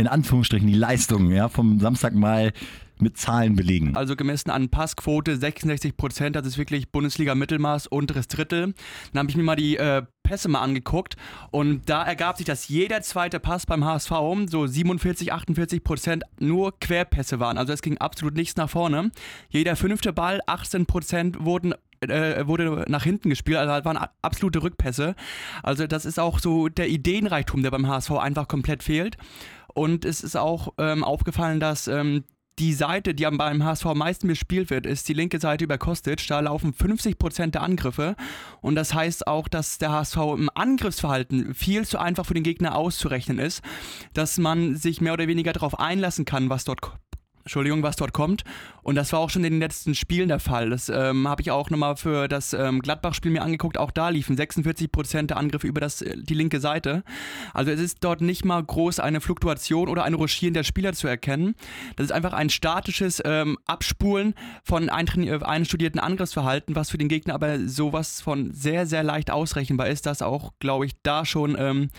in 0.00 0.06
Anführungsstrichen 0.06 0.66
die 0.66 0.74
Leistung, 0.74 1.30
ja, 1.30 1.48
vom 1.50 1.78
Samstag 1.78 2.14
mal 2.14 2.52
mit 3.00 3.18
Zahlen 3.18 3.54
belegen. 3.54 3.96
Also 3.96 4.16
gemessen 4.16 4.50
an 4.50 4.68
Passquote 4.68 5.36
66 5.36 5.96
Prozent, 5.96 6.36
das 6.36 6.46
ist 6.46 6.58
wirklich 6.58 6.90
Bundesliga-Mittelmaß, 6.90 7.86
unteres 7.86 8.28
Drittel. 8.28 8.74
Dann 9.12 9.18
habe 9.20 9.30
ich 9.30 9.36
mir 9.36 9.42
mal 9.42 9.56
die 9.56 9.76
äh, 9.76 10.02
Pässe 10.22 10.48
mal 10.48 10.60
angeguckt 10.60 11.16
und 11.50 11.88
da 11.88 12.02
ergab 12.02 12.36
sich, 12.36 12.46
dass 12.46 12.68
jeder 12.68 13.02
zweite 13.02 13.40
Pass 13.40 13.66
beim 13.66 13.84
HSV 13.84 14.12
so 14.46 14.66
47, 14.66 15.32
48 15.32 15.84
Prozent 15.84 16.24
nur 16.38 16.78
Querpässe 16.78 17.40
waren. 17.40 17.58
Also 17.58 17.72
es 17.72 17.82
ging 17.82 17.98
absolut 17.98 18.34
nichts 18.34 18.56
nach 18.56 18.70
vorne. 18.70 19.10
Jeder 19.48 19.76
fünfte 19.76 20.12
Ball, 20.12 20.40
18 20.46 20.86
Prozent 20.86 21.44
wurden 21.44 21.74
äh, 22.00 22.46
wurde 22.46 22.86
nach 22.88 23.04
hinten 23.04 23.28
gespielt, 23.28 23.58
also 23.58 23.72
das 23.74 23.84
waren 23.84 23.98
absolute 24.22 24.62
Rückpässe. 24.62 25.14
Also 25.62 25.86
das 25.86 26.06
ist 26.06 26.18
auch 26.18 26.38
so 26.38 26.68
der 26.68 26.88
Ideenreichtum, 26.88 27.62
der 27.62 27.70
beim 27.70 27.86
HSV 27.86 28.12
einfach 28.12 28.48
komplett 28.48 28.82
fehlt. 28.82 29.18
Und 29.74 30.04
es 30.04 30.22
ist 30.22 30.36
auch 30.36 30.74
ähm, 30.78 31.04
aufgefallen, 31.04 31.60
dass 31.60 31.88
ähm, 31.88 32.24
die 32.60 32.74
Seite, 32.74 33.14
die 33.14 33.24
beim 33.24 33.64
HSV 33.64 33.86
am 33.86 33.98
meisten 33.98 34.28
bespielt 34.28 34.68
wird, 34.68 34.84
ist 34.84 35.08
die 35.08 35.14
linke 35.14 35.40
Seite 35.40 35.64
über 35.64 35.78
Kostic. 35.78 36.26
Da 36.26 36.40
laufen 36.40 36.74
50% 36.74 37.52
der 37.52 37.62
Angriffe. 37.62 38.16
Und 38.60 38.74
das 38.74 38.92
heißt 38.92 39.26
auch, 39.26 39.48
dass 39.48 39.78
der 39.78 39.92
HSV 39.92 40.16
im 40.36 40.50
Angriffsverhalten 40.54 41.54
viel 41.54 41.86
zu 41.86 41.98
einfach 41.98 42.26
für 42.26 42.34
den 42.34 42.42
Gegner 42.42 42.76
auszurechnen 42.76 43.38
ist, 43.38 43.62
dass 44.12 44.36
man 44.36 44.76
sich 44.76 45.00
mehr 45.00 45.14
oder 45.14 45.26
weniger 45.26 45.54
darauf 45.54 45.78
einlassen 45.80 46.26
kann, 46.26 46.50
was 46.50 46.64
dort 46.64 46.80
Entschuldigung, 47.44 47.82
was 47.82 47.96
dort 47.96 48.12
kommt. 48.12 48.44
Und 48.82 48.94
das 48.94 49.12
war 49.12 49.20
auch 49.20 49.30
schon 49.30 49.44
in 49.44 49.52
den 49.52 49.60
letzten 49.60 49.94
Spielen 49.94 50.28
der 50.28 50.40
Fall. 50.40 50.70
Das 50.70 50.88
ähm, 50.88 51.28
habe 51.28 51.42
ich 51.42 51.50
auch 51.50 51.70
nochmal 51.70 51.96
für 51.96 52.28
das 52.28 52.52
ähm, 52.52 52.80
Gladbach-Spiel 52.80 53.30
mir 53.30 53.42
angeguckt. 53.42 53.78
Auch 53.78 53.90
da 53.90 54.08
liefen 54.08 54.36
46 54.36 54.90
Prozent 54.90 55.30
der 55.30 55.36
Angriffe 55.36 55.66
über 55.66 55.80
das, 55.80 56.02
äh, 56.02 56.16
die 56.16 56.34
linke 56.34 56.60
Seite. 56.60 57.02
Also 57.52 57.70
es 57.70 57.80
ist 57.80 57.98
dort 58.00 58.20
nicht 58.20 58.44
mal 58.44 58.62
groß 58.62 59.00
eine 59.00 59.20
Fluktuation 59.20 59.88
oder 59.88 60.04
ein 60.04 60.14
Ruschieren 60.14 60.54
der 60.54 60.64
Spieler 60.64 60.92
zu 60.92 61.08
erkennen. 61.08 61.54
Das 61.96 62.04
ist 62.04 62.12
einfach 62.12 62.32
ein 62.32 62.50
statisches 62.50 63.22
ähm, 63.24 63.58
Abspulen 63.66 64.34
von 64.62 64.88
äh, 64.88 65.38
einstudierten 65.42 66.00
Angriffsverhalten, 66.00 66.74
was 66.74 66.90
für 66.90 66.98
den 66.98 67.08
Gegner 67.08 67.34
aber 67.34 67.68
sowas 67.68 68.20
von 68.20 68.52
sehr, 68.52 68.86
sehr 68.86 69.02
leicht 69.02 69.30
ausrechenbar 69.30 69.88
ist, 69.88 70.06
dass 70.06 70.22
auch, 70.22 70.52
glaube 70.58 70.86
ich, 70.86 70.92
da 71.02 71.24
schon 71.24 71.56
ähm, 71.58 71.90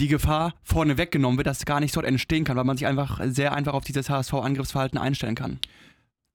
die 0.00 0.08
Gefahr 0.08 0.54
vorne 0.62 0.98
weggenommen 0.98 1.38
wird, 1.38 1.46
dass 1.46 1.64
gar 1.64 1.80
nichts 1.80 1.94
dort 1.94 2.06
entstehen 2.06 2.44
kann, 2.44 2.56
weil 2.56 2.64
man 2.64 2.76
sich 2.76 2.86
einfach 2.86 3.20
sehr 3.24 3.52
einfach 3.52 3.74
auf 3.74 3.84
dieses 3.84 4.10
HSV-Angriffsverhalten 4.10 4.98
einstellen 4.98 5.34
kann. 5.34 5.58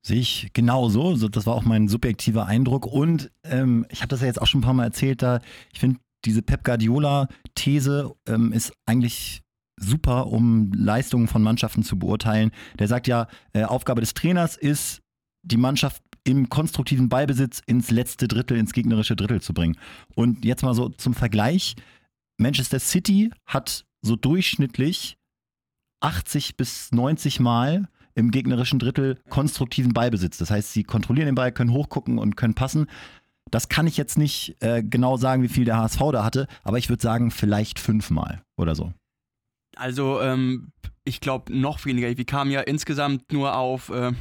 Sehe 0.06 0.20
ich 0.20 0.50
genauso. 0.54 1.16
Das 1.30 1.46
war 1.46 1.56
auch 1.56 1.64
mein 1.64 1.88
subjektiver 1.88 2.46
Eindruck. 2.46 2.86
Und 2.86 3.32
ähm, 3.44 3.86
ich 3.90 4.02
habe 4.02 4.10
das 4.10 4.22
ja 4.22 4.28
jetzt 4.28 4.42
auch 4.42 4.48
schon 4.48 4.60
ein 4.60 4.64
paar 4.64 4.74
Mal 4.74 4.84
erzählt, 4.84 5.22
da 5.22 5.40
ich 5.72 5.80
finde, 5.80 6.00
diese 6.26 6.42
Pep 6.42 6.64
Guardiola-These 6.64 8.14
ähm, 8.28 8.52
ist 8.52 8.74
eigentlich 8.86 9.42
super, 9.80 10.28
um 10.28 10.72
Leistungen 10.74 11.28
von 11.28 11.42
Mannschaften 11.42 11.84
zu 11.84 11.98
beurteilen. 11.98 12.52
Der 12.80 12.88
sagt 12.88 13.08
ja, 13.08 13.28
äh, 13.54 13.64
Aufgabe 13.64 14.02
des 14.02 14.14
Trainers 14.14 14.56
ist, 14.56 15.02
die 15.44 15.58
Mannschaft 15.58 16.02
im 16.26 16.50
konstruktiven 16.50 17.10
Ballbesitz 17.10 17.62
ins 17.66 17.92
letzte 17.92 18.28
Drittel, 18.28 18.58
ins 18.58 18.74
gegnerische 18.74 19.16
Drittel 19.16 19.42
zu 19.42 19.54
bringen. 19.54 19.78
Und 20.16 20.46
jetzt 20.46 20.64
mal 20.64 20.74
so 20.74 20.90
zum 20.90 21.14
Vergleich. 21.14 21.76
Manchester 22.38 22.80
City 22.80 23.32
hat 23.46 23.86
so 24.02 24.16
durchschnittlich 24.16 25.18
80 26.02 26.58
bis 26.58 26.92
90 26.92 27.40
Mal 27.40 27.88
im 28.16 28.32
gegnerischen 28.32 28.80
Drittel 28.80 29.20
konstruktiven 29.30 29.94
Ballbesitz. 29.94 30.38
Das 30.38 30.52
heißt, 30.52 30.74
sie 30.74 30.84
kontrollieren 30.84 31.28
den 31.28 31.36
Ball, 31.36 31.52
können 31.52 31.72
hochgucken 31.72 32.18
und 32.18 32.36
können 32.36 32.54
passen. 32.54 32.88
Das 33.52 33.70
kann 33.70 33.88
ich 33.88 33.98
jetzt 33.98 34.18
nicht 34.18 34.56
äh, 34.62 34.82
genau 34.84 35.18
sagen, 35.18 35.44
wie 35.44 35.50
viel 35.50 35.66
der 35.66 35.78
HSV 35.78 36.00
da 36.12 36.24
hatte, 36.24 36.48
aber 36.64 36.78
ich 36.78 36.90
würde 36.90 37.02
sagen, 37.02 37.30
vielleicht 37.30 37.80
fünfmal 37.80 38.42
oder 38.58 38.76
so. 38.76 38.94
Also, 39.76 40.22
ähm, 40.22 40.72
ich 41.06 41.20
glaube 41.22 41.56
noch 41.58 41.86
weniger. 41.86 42.16
Wir 42.16 42.26
kamen 42.26 42.52
ja 42.52 42.62
insgesamt 42.62 43.32
nur 43.32 43.56
auf 43.58 43.90
äh, 43.90 44.12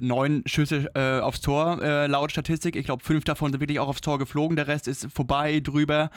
neun 0.00 0.42
Schüsse 0.46 0.90
äh, 0.94 1.20
aufs 1.20 1.40
Tor 1.40 1.82
äh, 1.82 2.06
laut 2.06 2.30
Statistik. 2.30 2.76
Ich 2.76 2.86
glaube, 2.86 3.02
fünf 3.02 3.24
davon 3.24 3.52
sind 3.52 3.60
wirklich 3.60 3.80
auch 3.80 3.88
aufs 3.88 4.00
Tor 4.00 4.18
geflogen. 4.18 4.56
Der 4.56 4.68
Rest 4.68 4.88
ist 4.88 5.08
vorbei, 5.12 5.60
drüber. 5.60 6.10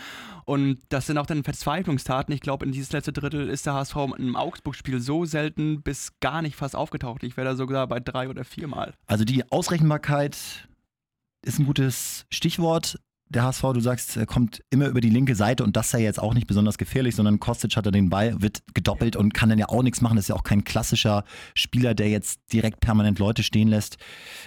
Und 0.45 0.79
das 0.89 1.07
sind 1.07 1.17
auch 1.17 1.25
dann 1.25 1.43
Verzweiflungstaten. 1.43 2.33
Ich 2.33 2.41
glaube, 2.41 2.65
in 2.65 2.71
dieses 2.71 2.91
letzte 2.91 3.13
Drittel 3.13 3.49
ist 3.49 3.65
der 3.65 3.73
HSV 3.73 3.95
im 4.17 4.35
Augsburg-Spiel 4.35 4.99
so 4.99 5.25
selten 5.25 5.81
bis 5.81 6.19
gar 6.19 6.41
nicht 6.41 6.55
fast 6.55 6.75
aufgetaucht. 6.75 7.23
Ich 7.23 7.37
wäre 7.37 7.47
da 7.49 7.55
sogar 7.55 7.87
bei 7.87 7.99
drei 7.99 8.29
oder 8.29 8.43
vier 8.43 8.67
Mal. 8.67 8.93
Also 9.07 9.25
die 9.25 9.51
Ausrechenbarkeit 9.51 10.67
ist 11.43 11.59
ein 11.59 11.65
gutes 11.65 12.25
Stichwort 12.29 12.99
der 13.31 13.43
HSV, 13.43 13.61
du 13.73 13.79
sagst, 13.79 14.17
er 14.17 14.25
kommt 14.25 14.61
immer 14.69 14.87
über 14.87 14.99
die 14.99 15.09
linke 15.09 15.35
Seite 15.35 15.63
und 15.63 15.77
das 15.77 15.89
sei 15.89 16.01
jetzt 16.01 16.19
auch 16.19 16.33
nicht 16.33 16.47
besonders 16.47 16.77
gefährlich, 16.77 17.15
sondern 17.15 17.39
Kostic 17.39 17.75
hat 17.77 17.85
er 17.85 17.91
den 17.91 18.09
Ball, 18.09 18.41
wird 18.41 18.61
gedoppelt 18.73 19.15
und 19.15 19.33
kann 19.33 19.49
dann 19.49 19.57
ja 19.57 19.69
auch 19.69 19.83
nichts 19.83 20.01
machen. 20.01 20.17
Das 20.17 20.25
ist 20.25 20.29
ja 20.29 20.35
auch 20.35 20.43
kein 20.43 20.63
klassischer 20.63 21.23
Spieler, 21.53 21.93
der 21.93 22.09
jetzt 22.09 22.41
direkt 22.51 22.81
permanent 22.81 23.19
Leute 23.19 23.43
stehen 23.43 23.69
lässt. 23.69 23.97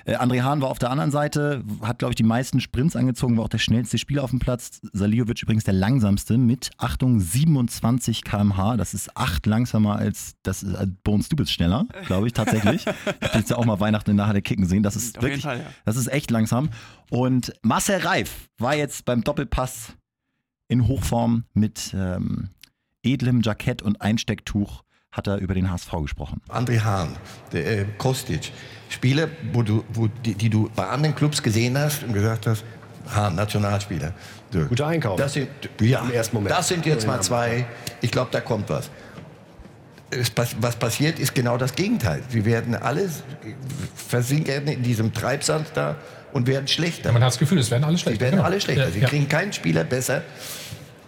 Äh, 0.05 0.17
André 0.17 0.43
Hahn 0.43 0.61
war 0.61 0.69
auf 0.69 0.79
der 0.79 0.91
anderen 0.91 1.11
Seite, 1.11 1.64
hat, 1.83 1.99
glaube 1.99 2.12
ich, 2.12 2.17
die 2.17 2.25
meisten 2.25 2.61
Sprints 2.61 2.95
angezogen, 2.95 3.37
war 3.37 3.45
auch 3.45 3.49
der 3.49 3.59
schnellste 3.59 3.97
Spieler 3.97 4.23
auf 4.23 4.31
dem 4.31 4.38
Platz. 4.38 4.81
Saliovic 4.93 5.43
übrigens 5.43 5.64
der 5.64 5.75
langsamste 5.75 6.37
mit, 6.37 6.71
Achtung, 6.76 7.21
27 7.21 8.23
km/h. 8.23 8.76
Das 8.76 8.93
ist 8.93 9.17
acht 9.17 9.47
langsamer 9.47 9.97
als 9.97 10.35
das 10.43 10.62
ist, 10.62 10.75
äh, 10.75 10.87
Bones 11.05 11.26
Stubitz 11.26 11.50
schneller, 11.50 11.87
glaube 12.07 12.26
ich, 12.26 12.35
tatsächlich. 12.35 12.87
ich 13.21 13.29
habe 13.29 13.38
jetzt 13.38 13.50
ja 13.50 13.57
auch 13.57 13.64
mal 13.64 13.81
Weihnachten 13.81 14.11
in 14.11 14.17
der 14.19 14.43
kicken 14.43 14.67
sehen. 14.67 14.83
Das 14.83 14.97
ist 14.97 15.17
auf 15.17 15.23
wirklich, 15.23 15.43
Fall, 15.43 15.59
ja. 15.59 15.64
das 15.85 15.97
ist 15.97 16.09
echt 16.09 16.31
langsam. 16.31 16.69
Und 17.11 17.53
Marcel 17.63 17.99
Reif 18.01 18.49
war 18.59 18.75
jetzt 18.75 19.05
beim 19.05 19.23
Doppelpass 19.23 19.93
in 20.69 20.89
Hochform 20.89 21.45
mit 21.53 21.95
ähm, 21.95 22.51
edlem 23.03 23.43
Jackett 23.43 23.83
und 23.83 24.01
Einstecktuch 24.01 24.83
hat 25.13 25.27
er 25.29 25.37
über 25.39 25.55
den 25.55 25.71
HSV 25.71 25.91
gesprochen. 26.03 26.41
André 26.49 26.81
Hahn, 26.83 27.17
der, 27.53 27.81
äh, 27.81 27.85
Kostic, 27.99 28.51
Spieler, 28.89 29.29
wo 29.53 29.63
du, 29.63 29.85
wo, 29.93 30.09
die, 30.09 30.35
die, 30.35 30.51
du 30.51 30.69
bei 30.75 30.89
anderen 30.89 31.15
Clubs 31.15 31.43
gesehen 31.43 31.79
hast 31.79 32.03
und 32.03 32.13
gehört 32.15 32.47
hast, 32.47 32.65
Hahn, 33.15 33.35
Nationalspieler. 33.37 34.13
Dirk. 34.53 34.71
Guter 34.71 34.87
Einkauf. 34.89 35.19
Das 35.19 35.35
sind, 35.35 35.49
ja, 35.81 36.01
Im 36.01 36.11
ersten 36.11 36.37
Moment. 36.37 36.55
Das 36.57 36.67
sind 36.69 36.87
jetzt 36.87 37.07
mal 37.07 37.21
zwei. 37.23 37.67
Ich 38.01 38.11
glaube, 38.11 38.31
da 38.33 38.41
kommt 38.41 38.69
was. 38.71 38.91
Es, 40.11 40.31
pass- 40.31 40.57
was 40.61 40.77
passiert, 40.77 41.19
ist 41.19 41.35
genau 41.35 41.59
das 41.59 41.75
Gegenteil. 41.75 42.23
Sie 42.29 42.45
werden 42.45 42.75
alles 42.75 43.23
versinken 43.95 44.67
in 44.69 44.83
diesem 44.83 45.13
Treibsand 45.13 45.67
da 45.75 45.97
und 46.35 46.49
werden 46.49 46.69
schlechter. 46.69 47.12
Man 47.12 47.23
hat 47.23 47.29
das 47.29 47.38
Gefühl, 47.38 47.59
es 47.59 47.71
werden 47.71 47.85
alle 47.85 47.97
schlechter. 47.97 48.19
Sie 48.19 48.21
werden 48.21 48.37
genau. 48.37 48.45
alle 48.45 48.61
schlechter. 48.61 48.85
Ja, 48.85 48.91
Sie 48.91 49.00
ja. 49.00 49.09
kriegen 49.09 49.29
keinen 49.29 49.53
Spieler 49.53 49.85
besser. 49.85 50.23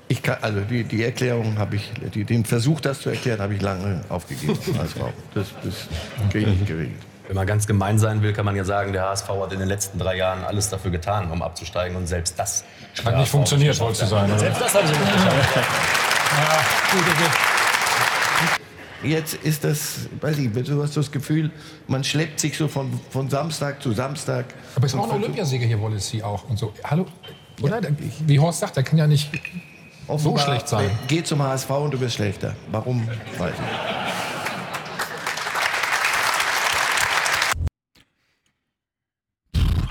Ich 0.08 0.22
kann, 0.22 0.38
also 0.40 0.60
die, 0.60 0.84
die 0.84 1.02
Erklärung 1.02 1.58
habe 1.58 1.76
ich, 1.76 1.90
die, 2.14 2.24
den 2.24 2.44
Versuch, 2.44 2.80
das 2.80 3.00
zu 3.00 3.10
erklären, 3.10 3.40
habe 3.40 3.54
ich 3.54 3.60
lange 3.60 4.02
aufgegeben. 4.08 4.56
Das, 5.34 5.46
das 5.62 5.88
kriege 6.30 6.50
ich 6.50 6.58
nicht 6.58 6.68
geregelt. 6.68 7.02
Wenn 7.26 7.34
man 7.34 7.46
ganz 7.46 7.66
gemein 7.66 7.98
sein 7.98 8.22
will, 8.22 8.32
kann 8.32 8.44
man 8.44 8.54
ja 8.54 8.62
sagen, 8.62 8.92
der 8.92 9.02
HSV 9.02 9.28
hat 9.28 9.52
in 9.52 9.58
den 9.58 9.66
letzten 9.66 9.98
drei 9.98 10.16
Jahren 10.16 10.44
alles 10.44 10.70
dafür 10.70 10.92
getan, 10.92 11.28
um 11.32 11.42
abzusteigen 11.42 11.96
und 11.96 12.06
selbst 12.06 12.38
das 12.38 12.62
Hat 13.04 13.16
nicht 13.16 13.28
funktioniert, 13.28 13.78
wolltest 13.80 14.02
du 14.02 14.06
sagen. 14.06 14.30
Oder? 14.30 14.38
Selbst 14.38 14.60
das 14.60 14.74
haben 14.74 14.86
sie 14.86 14.92
nicht 14.92 15.12
geschafft. 15.12 15.70
Ja, 16.36 16.64
gut, 16.92 17.02
okay. 17.02 17.35
Jetzt 19.02 19.34
ist 19.34 19.62
das, 19.64 20.08
weiß 20.20 20.38
ich, 20.38 20.52
du 20.52 20.82
hast 20.82 20.96
das 20.96 21.10
Gefühl, 21.10 21.50
man 21.86 22.02
schleppt 22.02 22.40
sich 22.40 22.56
so 22.56 22.66
von, 22.66 22.98
von 23.10 23.28
Samstag 23.28 23.82
zu 23.82 23.92
Samstag. 23.92 24.46
Aber 24.74 24.86
ist 24.86 24.94
auch 24.94 25.10
ein 25.10 25.22
Olympiasieger 25.22 25.66
hier, 25.66 25.80
Wallacey 25.80 26.22
auch 26.22 26.48
und 26.48 26.58
so. 26.58 26.72
Hallo? 26.84 27.06
Oder? 27.60 27.80
Wie 28.26 28.38
Horst 28.38 28.60
sagt, 28.60 28.76
der 28.76 28.82
kann 28.82 28.98
ja 28.98 29.06
nicht 29.06 29.30
so 30.16 30.36
schlecht 30.38 30.68
sein. 30.68 30.90
Geh 31.08 31.22
zum 31.22 31.42
HSV 31.42 31.70
und 31.70 31.94
du 31.94 32.00
wirst 32.00 32.16
schlechter. 32.16 32.54
Warum? 32.70 33.06
Weiß 33.38 33.54
ich. 33.54 33.60
nicht. 33.60 34.06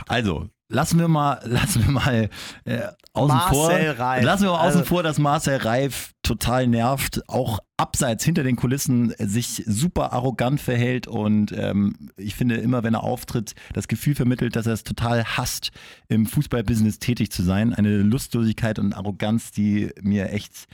Also, 0.08 0.48
lassen 0.70 1.00
wir 1.00 1.08
mal, 1.08 1.40
lassen 1.46 1.86
wir 1.86 1.92
mal 1.92 2.30
äh, 2.66 2.82
außen 3.14 3.36
Marcel 3.36 3.54
vor. 3.96 4.06
Reif. 4.06 4.24
Lassen 4.24 4.44
wir 4.44 4.52
mal 4.52 4.60
außen 4.68 4.80
Also- 4.82 4.84
vor, 4.84 5.04
dass 5.04 5.20
Marcel 5.20 5.58
Reif 5.58 6.14
total 6.24 6.68
nervt, 6.68 7.22
auch 7.28 7.60
abseits 7.78 8.24
hinter 8.24 8.44
den 8.44 8.56
Kulissen 8.56 9.14
sich 9.20 9.64
super 9.68 10.14
arrogant 10.14 10.60
verhält 10.62 11.08
und 11.08 11.52
ähm, 11.52 12.10
ich 12.18 12.36
finde 12.36 12.56
immer, 12.56 12.84
wenn 12.84 12.94
er 12.96 13.04
auftritt, 13.04 13.54
das 13.74 13.88
Gefühl 13.88 14.16
vermittelt, 14.16 14.56
dass 14.56 14.66
er 14.66 14.74
es 14.74 14.84
total 14.84 15.24
hasst, 15.26 15.72
im 16.08 16.26
Fußballbusiness 16.26 17.00
tätig 17.00 17.32
zu 17.32 17.44
sein. 17.44 17.74
Eine 17.74 17.98
Lustlosigkeit 17.98 18.80
und 18.80 18.94
Arroganz, 18.94 19.52
die 19.52 19.92
mir 20.02 20.32
echt 20.32 20.66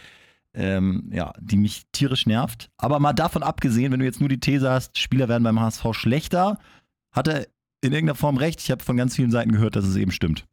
ähm, 0.54 1.10
ja, 1.14 1.32
die 1.40 1.56
mich 1.56 1.84
tierisch 1.94 2.26
nervt. 2.26 2.70
Aber 2.78 3.00
mal 3.00 3.14
davon 3.14 3.42
abgesehen, 3.42 3.92
wenn 3.94 4.00
du 4.00 4.06
jetzt 4.06 4.20
nur 4.20 4.28
die 4.30 4.40
These 4.42 4.70
hast, 4.70 4.98
Spieler 5.00 5.30
werden 5.30 5.44
beim 5.44 5.60
HSV 5.62 5.86
schlechter, 5.94 6.58
hat 7.14 7.28
er 7.30 7.48
in 7.82 7.94
irgendeiner 7.94 8.16
Form 8.16 8.38
recht. 8.38 8.62
Ich 8.62 8.72
habe 8.72 8.84
von 8.84 8.98
ganz 8.98 9.16
vielen 9.16 9.32
Seiten 9.32 9.52
gehört, 9.52 9.76
dass 9.76 9.86
es 9.86 9.96
eben 9.96 10.12
stimmt. 10.12 10.46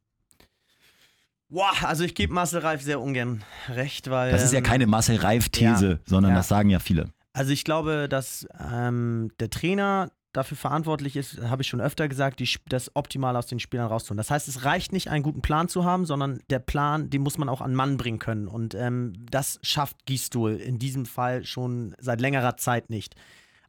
Boah, 1.51 1.73
also 1.83 2.05
ich 2.05 2.15
gebe 2.15 2.33
Marcel 2.33 2.61
Reif 2.61 2.83
sehr 2.83 3.01
ungern 3.01 3.43
recht, 3.69 4.11
weil. 4.11 4.33
Das 4.33 4.43
ist 4.43 4.53
ja 4.53 4.59
ähm, 4.59 4.65
keine 4.65 4.87
Marcel 4.87 5.17
Reif-These, 5.17 5.91
ja, 5.91 5.99
sondern 6.05 6.33
ja. 6.33 6.37
das 6.37 6.49
sagen 6.49 6.69
ja 6.69 6.79
viele. 6.79 7.11
Also 7.33 7.53
ich 7.53 7.65
glaube, 7.65 8.09
dass 8.09 8.47
ähm, 8.73 9.31
der 9.41 9.49
Trainer 9.49 10.11
dafür 10.33 10.57
verantwortlich 10.57 11.17
ist, 11.17 11.41
habe 11.41 11.63
ich 11.63 11.69
schon 11.69 11.81
öfter 11.81 12.07
gesagt, 12.09 12.41
die, 12.41 12.49
das 12.69 12.95
optimal 12.95 13.35
aus 13.37 13.47
den 13.47 13.61
Spielern 13.61 13.87
rauszuholen. 13.87 14.19
Das 14.19 14.31
heißt, 14.31 14.47
es 14.47 14.65
reicht 14.65 14.93
nicht, 14.93 15.09
einen 15.09 15.23
guten 15.23 15.41
Plan 15.41 15.69
zu 15.69 15.85
haben, 15.85 16.05
sondern 16.05 16.41
der 16.51 16.59
Plan, 16.59 17.09
den 17.09 17.23
muss 17.23 17.39
man 17.39 17.49
auch 17.49 17.61
an 17.61 17.75
Mann 17.75 17.97
bringen 17.97 18.19
können. 18.19 18.47
Und 18.47 18.75
ähm, 18.75 19.15
das 19.31 19.59
schafft 19.63 20.05
Gistol 20.05 20.57
in 20.57 20.79
diesem 20.79 21.07
Fall 21.07 21.45
schon 21.45 21.95
seit 21.99 22.21
längerer 22.21 22.57
Zeit 22.57 22.91
nicht. 22.91 23.15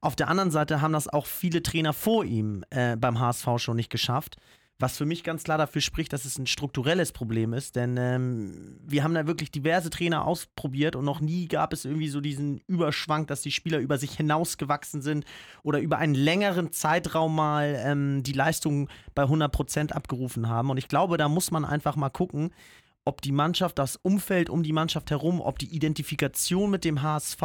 Auf 0.01 0.15
der 0.15 0.29
anderen 0.29 0.51
Seite 0.51 0.81
haben 0.81 0.93
das 0.93 1.07
auch 1.07 1.25
viele 1.25 1.61
Trainer 1.61 1.93
vor 1.93 2.23
ihm 2.23 2.63
äh, 2.69 2.95
beim 2.95 3.19
HSV 3.19 3.47
schon 3.57 3.75
nicht 3.75 3.89
geschafft. 3.89 4.37
Was 4.81 4.97
für 4.97 5.05
mich 5.05 5.25
ganz 5.25 5.43
klar 5.43 5.57
dafür 5.57 5.81
spricht, 5.81 6.13
dass 6.13 6.23
es 6.23 6.39
ein 6.39 6.47
strukturelles 6.47 7.11
Problem 7.11 7.51
ist, 7.51 7.75
denn 7.75 7.97
ähm, 7.97 8.79
wir 8.81 9.03
haben 9.03 9.13
da 9.13 9.27
wirklich 9.27 9.51
diverse 9.51 9.89
Trainer 9.89 10.25
ausprobiert 10.25 10.95
und 10.95 11.03
noch 11.03 11.19
nie 11.19 11.49
gab 11.49 11.73
es 11.73 11.83
irgendwie 11.83 12.07
so 12.07 12.21
diesen 12.21 12.61
Überschwank, 12.65 13.27
dass 13.27 13.41
die 13.41 13.51
Spieler 13.51 13.79
über 13.79 13.97
sich 13.97 14.11
hinausgewachsen 14.11 15.01
sind 15.01 15.25
oder 15.63 15.81
über 15.81 15.97
einen 15.97 16.15
längeren 16.15 16.71
Zeitraum 16.71 17.35
mal 17.35 17.77
ähm, 17.83 18.23
die 18.23 18.31
Leistung 18.31 18.87
bei 19.15 19.23
100% 19.23 19.91
abgerufen 19.91 20.47
haben. 20.47 20.69
Und 20.69 20.77
ich 20.77 20.87
glaube, 20.87 21.17
da 21.17 21.27
muss 21.27 21.51
man 21.51 21.65
einfach 21.65 21.97
mal 21.97 22.09
gucken, 22.09 22.51
ob 23.03 23.21
die 23.21 23.33
Mannschaft, 23.33 23.79
das 23.79 23.97
Umfeld 23.97 24.49
um 24.49 24.63
die 24.63 24.71
Mannschaft 24.71 25.11
herum, 25.11 25.41
ob 25.41 25.59
die 25.59 25.75
Identifikation 25.75 26.71
mit 26.71 26.85
dem 26.85 27.01
HSV, 27.01 27.41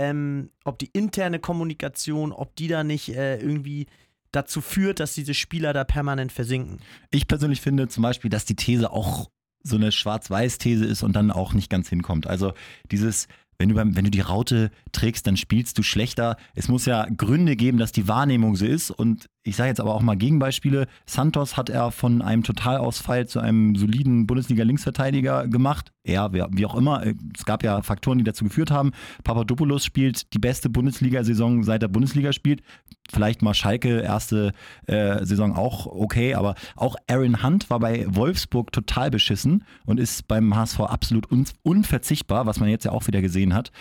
ähm, 0.00 0.50
ob 0.64 0.78
die 0.78 0.88
interne 0.94 1.40
Kommunikation, 1.40 2.32
ob 2.32 2.56
die 2.56 2.68
da 2.68 2.82
nicht 2.84 3.14
äh, 3.14 3.38
irgendwie 3.38 3.86
dazu 4.32 4.62
führt, 4.62 4.98
dass 4.98 5.14
diese 5.14 5.34
Spieler 5.34 5.74
da 5.74 5.84
permanent 5.84 6.32
versinken. 6.32 6.78
Ich 7.10 7.28
persönlich 7.28 7.60
finde 7.60 7.86
zum 7.88 8.02
Beispiel, 8.02 8.30
dass 8.30 8.46
die 8.46 8.56
These 8.56 8.90
auch 8.90 9.28
so 9.62 9.76
eine 9.76 9.92
Schwarz-Weiß-These 9.92 10.86
ist 10.86 11.02
und 11.02 11.14
dann 11.14 11.30
auch 11.30 11.52
nicht 11.52 11.68
ganz 11.68 11.90
hinkommt. 11.90 12.26
Also 12.26 12.54
dieses, 12.90 13.28
wenn 13.58 13.68
du, 13.68 13.74
beim, 13.74 13.94
wenn 13.94 14.06
du 14.06 14.10
die 14.10 14.22
Raute 14.22 14.70
trägst, 14.92 15.26
dann 15.26 15.36
spielst 15.36 15.76
du 15.76 15.82
schlechter. 15.82 16.38
Es 16.54 16.68
muss 16.68 16.86
ja 16.86 17.06
Gründe 17.14 17.56
geben, 17.56 17.76
dass 17.76 17.92
die 17.92 18.08
Wahrnehmung 18.08 18.56
so 18.56 18.64
ist. 18.64 18.90
Und 18.90 19.26
ich 19.42 19.56
sage 19.56 19.68
jetzt 19.68 19.80
aber 19.80 19.94
auch 19.94 20.02
mal 20.02 20.16
Gegenbeispiele. 20.16 20.86
Santos 21.06 21.56
hat 21.56 21.70
er 21.70 21.90
von 21.92 22.20
einem 22.20 22.42
Totalausfall 22.42 23.26
zu 23.26 23.40
einem 23.40 23.74
soliden 23.74 24.26
Bundesliga-Linksverteidiger 24.26 25.48
gemacht. 25.48 25.92
Er, 26.02 26.32
wie, 26.32 26.66
auch 26.66 26.74
immer. 26.74 27.02
Es 27.36 27.46
gab 27.46 27.62
ja 27.62 27.80
Faktoren, 27.82 28.18
die 28.18 28.24
dazu 28.24 28.44
geführt 28.44 28.70
haben. 28.70 28.92
Papadopoulos 29.24 29.84
spielt 29.84 30.34
die 30.34 30.38
beste 30.38 30.68
Bundesliga-Saison, 30.68 31.62
seit 31.62 31.82
er 31.82 31.88
Bundesliga 31.88 32.34
spielt. 32.34 32.62
Vielleicht 33.10 33.40
mal 33.40 33.54
Schalke, 33.54 34.00
erste 34.00 34.52
äh, 34.86 35.24
Saison 35.24 35.56
auch 35.56 35.86
okay, 35.86 36.34
aber 36.34 36.54
auch 36.76 36.96
Aaron 37.08 37.42
Hunt 37.42 37.70
war 37.70 37.80
bei 37.80 38.04
Wolfsburg 38.08 38.72
total 38.72 39.10
beschissen 39.10 39.64
und 39.86 39.98
ist 39.98 40.28
beim 40.28 40.54
HSV 40.54 40.80
absolut 40.80 41.30
un 41.32 41.46
unverzichtbar, 41.62 42.44
was 42.44 42.60
man 42.60 42.68
jetzt 42.68 42.84
ja 42.84 42.92
auch 42.92 43.06
wieder 43.06 43.22
gesehen 43.22 43.54
hat. 43.54 43.72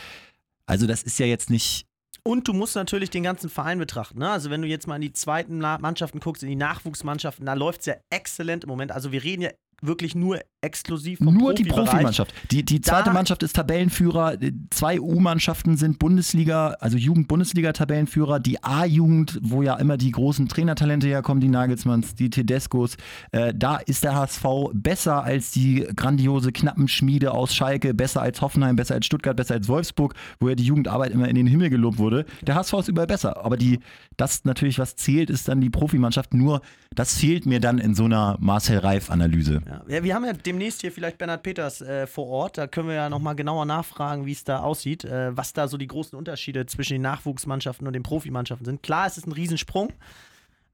Also 0.65 0.87
das 0.87 1.03
ist 1.03 1.19
ja 1.19 1.25
jetzt 1.25 1.49
nicht 1.49 1.88
Und 2.23 2.47
du 2.47 2.53
musst 2.53 2.75
natürlich 2.75 3.09
den 3.09 3.23
ganzen 3.23 3.49
Verein 3.49 3.79
betrachten. 3.79 4.19
Ne? 4.19 4.29
Also 4.29 4.49
wenn 4.49 4.61
du 4.61 4.67
jetzt 4.67 4.87
mal 4.87 4.95
in 4.95 5.01
die 5.01 5.13
zweiten 5.13 5.59
Mannschaften 5.59 6.19
guckst, 6.19 6.43
in 6.43 6.49
die 6.49 6.55
Nachwuchsmannschaften, 6.55 7.45
da 7.45 7.53
läuft 7.53 7.81
es 7.81 7.85
ja 7.87 7.95
exzellent 8.09 8.63
im 8.63 8.69
Moment. 8.69 8.91
Also 8.91 9.11
wir 9.11 9.23
reden 9.23 9.41
ja 9.41 9.51
wirklich 9.81 10.15
nur 10.15 10.41
exklusiv 10.61 11.19
vom 11.19 11.33
Nur 11.33 11.53
die. 11.53 11.63
Profimannschaft. 11.63 12.33
Die, 12.51 12.63
die 12.65 12.81
zweite 12.81 13.05
Da- 13.05 13.13
Mannschaft 13.13 13.43
ist 13.43 13.55
Tabellenführer. 13.55 14.35
Zwei 14.69 14.99
U-Mannschaften 14.99 15.77
sind 15.77 15.99
Bundesliga, 15.99 16.75
also 16.79 16.97
Jugend-Bundesliga-Tabellenführer. 16.97 18.39
Die 18.39 18.63
A-Jugend, 18.63 19.39
wo 19.41 19.61
ja 19.61 19.75
immer 19.75 19.97
die 19.97 20.11
großen 20.11 20.47
Trainertalente 20.47 21.07
herkommen, 21.07 21.41
die 21.41 21.47
Nagelsmanns, 21.47 22.15
die 22.15 22.29
Tedescos. 22.29 22.97
Äh, 23.31 23.53
da 23.55 23.77
ist 23.77 24.03
der 24.03 24.15
HSV 24.15 24.43
besser 24.73 25.23
als 25.23 25.51
die 25.51 25.87
grandiose 25.95 26.51
Knappenschmiede 26.51 27.31
aus 27.31 27.53
Schalke, 27.55 27.93
besser 27.93 28.21
als 28.21 28.41
Hoffenheim, 28.41 28.75
besser 28.75 28.95
als 28.95 29.05
Stuttgart, 29.05 29.35
besser 29.37 29.55
als 29.55 29.67
Wolfsburg, 29.67 30.13
wo 30.39 30.49
ja 30.49 30.55
die 30.55 30.63
Jugendarbeit 30.65 31.11
immer 31.11 31.27
in 31.27 31.35
den 31.35 31.47
Himmel 31.47 31.69
gelobt 31.69 31.97
wurde. 31.97 32.25
Der 32.41 32.55
HSV 32.55 32.73
ist 32.73 32.87
überall 32.89 33.07
besser. 33.07 33.43
Aber 33.45 33.57
die, 33.57 33.79
das 34.17 34.45
natürlich, 34.45 34.79
was 34.79 34.95
zählt, 34.95 35.29
ist 35.29 35.47
dann 35.47 35.61
die 35.61 35.69
Profimannschaft. 35.69 36.33
Nur, 36.33 36.61
das 36.95 37.17
fehlt 37.17 37.45
mir 37.45 37.59
dann 37.59 37.77
in 37.77 37.95
so 37.95 38.05
einer 38.05 38.37
Marcel 38.39 38.79
Reif-Analyse. 38.79 39.61
Ja, 39.87 40.03
wir 40.03 40.15
haben 40.15 40.25
ja 40.25 40.33
demnächst 40.49 40.81
hier 40.81 40.91
vielleicht 40.91 41.17
Bernhard 41.17 41.43
Peters 41.43 41.81
äh, 41.81 42.07
vor 42.07 42.27
Ort. 42.27 42.57
Da 42.57 42.67
können 42.67 42.87
wir 42.87 42.95
ja 42.95 43.09
nochmal 43.09 43.35
genauer 43.35 43.65
nachfragen, 43.65 44.25
wie 44.25 44.31
es 44.31 44.43
da 44.43 44.59
aussieht, 44.59 45.05
äh, 45.05 45.35
was 45.37 45.53
da 45.53 45.67
so 45.67 45.77
die 45.77 45.87
großen 45.87 46.17
Unterschiede 46.17 46.65
zwischen 46.65 46.93
den 46.93 47.01
Nachwuchsmannschaften 47.03 47.85
und 47.87 47.93
den 47.93 48.03
Profimannschaften 48.03 48.65
sind. 48.65 48.83
Klar, 48.83 49.05
es 49.07 49.17
ist 49.17 49.27
ein 49.27 49.31
Riesensprung, 49.31 49.93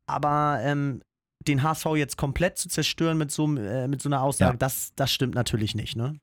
aber 0.07 0.59
ähm, 0.63 1.01
den 1.47 1.61
HSV 1.61 1.85
jetzt 1.95 2.17
komplett 2.17 2.57
zu 2.57 2.69
zerstören 2.69 3.17
mit 3.17 3.31
so, 3.31 3.53
äh, 3.57 3.87
mit 3.87 4.01
so 4.01 4.09
einer 4.09 4.21
Aussage, 4.21 4.53
Ja. 4.53 4.57
das, 4.57 4.93
das 4.95 5.11
stimmt 5.11 5.35
natürlich 5.35 5.75
nicht. 5.75 5.95
Ne? 5.95 6.15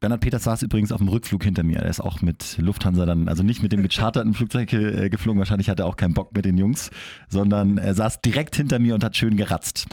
Bernhard 0.00 0.20
Peters 0.20 0.44
saß 0.44 0.62
übrigens 0.62 0.92
auf 0.92 0.98
dem 0.98 1.08
Rückflug 1.08 1.42
hinter 1.42 1.62
mir. 1.62 1.78
Er 1.78 1.88
ist 1.88 2.00
auch 2.00 2.20
mit 2.20 2.58
Lufthansa 2.58 3.06
dann, 3.06 3.28
also 3.28 3.42
nicht 3.42 3.62
mit 3.62 3.72
dem 3.72 3.82
gecharterten 3.82 4.34
Flugzeug 4.34 4.72
äh, 4.72 5.08
geflogen. 5.08 5.38
Wahrscheinlich 5.38 5.70
hatte 5.70 5.84
er 5.84 5.86
auch 5.86 5.96
keinen 5.96 6.14
Bock 6.14 6.34
mit 6.34 6.44
den 6.44 6.58
Jungs, 6.58 6.90
sondern 7.28 7.78
er 7.78 7.94
saß 7.94 8.20
direkt 8.20 8.56
hinter 8.56 8.78
mir 8.78 8.94
und 8.94 9.02
hat 9.04 9.16
schön 9.16 9.36
geratzt. 9.36 9.86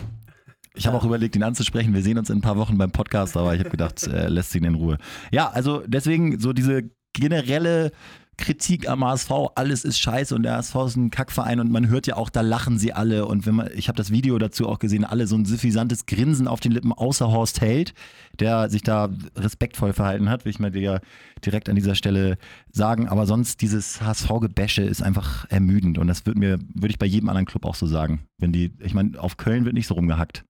Ich 0.76 0.88
habe 0.88 0.98
auch 0.98 1.06
überlegt, 1.06 1.36
ihn 1.36 1.44
anzusprechen. 1.44 1.94
Wir 1.94 2.02
sehen 2.02 2.18
uns 2.18 2.30
in 2.30 2.40
ein 2.40 2.42
paar 2.42 2.58
Wochen 2.58 2.78
beim 2.78 2.92
Podcast, 2.92 3.38
aber 3.38 3.54
ich 3.54 3.60
habe 3.60 3.70
gedacht, 3.70 4.04
äh, 4.08 4.28
lässt 4.28 4.56
ihn 4.56 4.64
in 4.64 4.76
Ruhe. 4.76 4.98
Ja, 5.32 5.50
also 5.50 5.84
deswegen 5.86 6.40
so 6.40 6.52
diese 6.54 6.90
generelle 7.14 7.92
Kritik 8.38 8.90
am 8.90 9.06
HSV, 9.06 9.32
alles 9.56 9.86
ist 9.86 10.00
scheiße 10.00 10.34
und 10.34 10.44
der 10.44 10.56
HSV 10.56 10.76
ist 10.88 10.96
ein 10.96 11.12
Kackverein 11.12 11.60
und 11.60 11.72
man 11.72 11.88
hört 11.88 12.08
ja 12.08 12.16
auch, 12.16 12.30
da 12.30 12.42
lachen 12.42 12.80
sie 12.80 12.92
alle 12.92 13.28
und 13.28 13.46
wenn 13.46 13.56
man, 13.56 13.70
ich 13.76 13.88
habe 13.88 13.96
das 13.96 14.12
Video 14.12 14.38
dazu 14.40 14.68
auch 14.68 14.80
gesehen, 14.80 15.06
alle 15.06 15.28
so 15.28 15.36
ein 15.36 15.46
suffisantes 15.46 16.08
Grinsen 16.08 16.48
auf 16.48 16.60
den 16.60 16.72
Lippen, 16.72 16.92
außer 16.92 17.32
Horst 17.32 17.62
Held, 17.62 17.94
der 18.40 18.70
sich 18.70 18.82
da 18.82 19.10
respektvoll 19.36 19.94
verhalten 19.94 20.30
hat, 20.30 20.46
will 20.46 20.50
ich 20.50 20.60
mal 20.60 20.72
dir 20.72 21.02
direkt 21.46 21.70
an 21.70 21.76
dieser 21.76 21.94
Stelle 21.94 22.38
sagen, 22.72 23.08
aber 23.08 23.28
sonst 23.28 23.62
dieses 23.62 24.02
HSV-Gebäsche 24.02 24.82
ist 24.82 25.04
einfach 25.04 25.46
ermüdend 25.50 26.00
und 26.00 26.08
das 26.08 26.26
würde 26.26 26.40
mir, 26.40 26.60
würde 26.74 26.90
ich 26.90 27.00
bei 27.00 27.06
jedem 27.06 27.30
anderen 27.30 27.46
Club 27.46 27.66
auch 27.66 27.76
so 27.76 27.86
sagen, 27.86 28.26
wenn 28.40 28.52
die, 28.52 28.74
ich 28.80 28.96
meine, 28.96 29.20
auf 29.22 29.38
Köln 29.38 29.66
wird 29.66 29.76
nicht 29.76 29.88
so 29.88 29.94
rumgehackt. 29.94 30.44